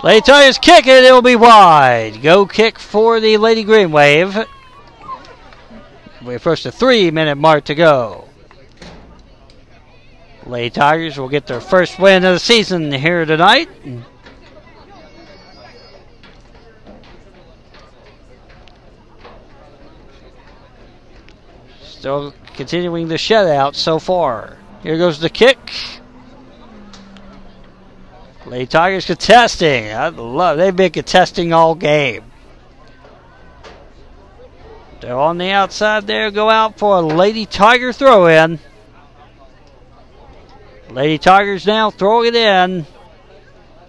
[0.03, 1.05] Lady Tigers kick it.
[1.05, 2.21] It'll be wide.
[2.23, 4.37] Go kick for the Lady Green Wave.
[6.27, 8.29] We approach the three minute mark to go.
[10.45, 13.69] Lady Tigers will get their first win of the season here tonight.
[21.81, 24.59] Still continuing the shutout so far.
[24.83, 25.59] Here goes the kick.
[28.49, 29.93] Lady Tigers contesting.
[29.93, 30.57] I love.
[30.57, 32.25] They've been contesting all game.
[35.01, 36.31] They're on the outside there.
[36.31, 38.59] Go out for a Lady Tiger throw in.
[40.89, 42.87] Lady Tigers now throwing it in.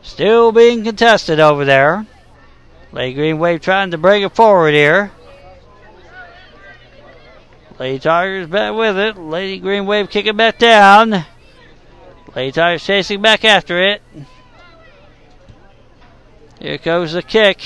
[0.02, 2.06] Still being contested over there.
[2.91, 5.11] Lady Green Wave trying to bring it forward here.
[7.80, 9.18] Lady Tigers back with it.
[9.18, 11.26] Lady Green Wave kicking back down.
[12.36, 14.02] Lady Tigers chasing back after it.
[16.60, 17.61] Here goes the kick.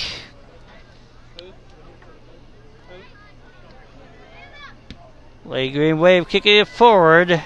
[5.46, 7.44] Lady Green Wave kicking it forward.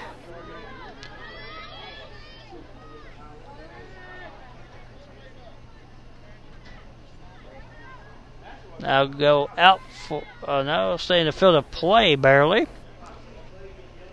[8.80, 12.66] Now go out for, oh no, stay in the field of play barely.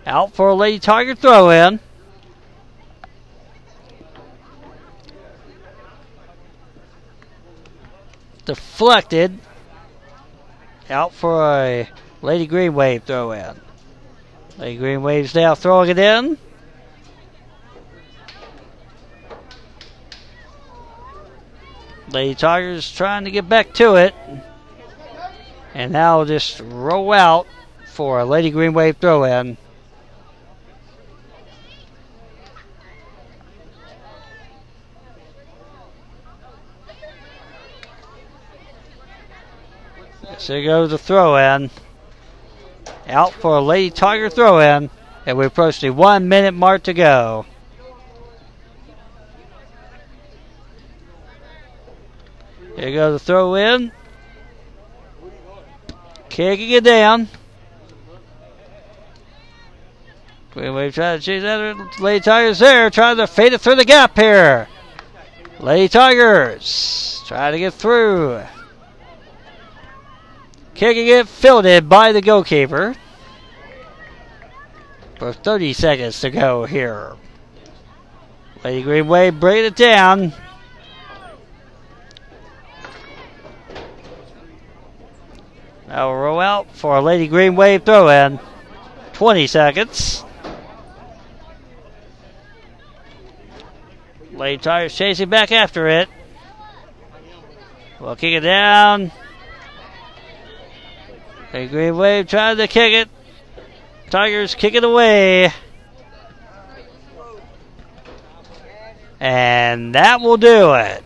[0.06, 1.80] Out for a Lady Tiger throw in.
[8.46, 9.38] Deflected.
[10.88, 11.88] Out for a
[12.22, 13.60] Lady Green Wave throw in.
[14.56, 16.38] Lady Green Wave's now throwing it in.
[22.08, 24.14] Lady Tigers trying to get back to it.
[25.74, 27.46] And now just roll out
[27.88, 29.56] for a Lady Green Wave throw in.
[40.38, 41.70] So goes the throw in.
[43.08, 44.90] Out for a Lady Tiger throw in.
[45.24, 47.46] And we approach the one minute mark to go.
[52.76, 53.92] Here goes the throw in.
[56.28, 57.28] Kicking it down.
[60.52, 62.00] Green Wave trying to chase that.
[62.00, 64.68] Lady Tigers there, trying to fade it through the gap here.
[65.60, 68.42] Lady Tigers trying to get through.
[70.76, 72.94] Kicking it, fielded by the goalkeeper.
[75.18, 77.16] For 30 seconds to go here.
[78.62, 80.34] Lady Green Wave bringing it down.
[85.88, 88.38] Now we'll roll out for a Lady Green Wave throw in.
[89.14, 90.24] 20 seconds.
[94.32, 96.10] Lady Tigers chasing back after it.
[97.98, 99.10] We'll kick it down.
[101.56, 103.08] Okay, Green Wave trying to kick it.
[104.10, 105.50] Tigers kick it away.
[109.18, 111.02] And that will do it.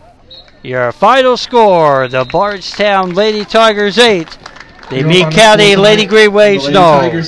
[0.61, 4.27] Your final score, the Bardstown Lady Tigers 8,
[4.89, 7.23] the Meade County Lady Green Waves nine.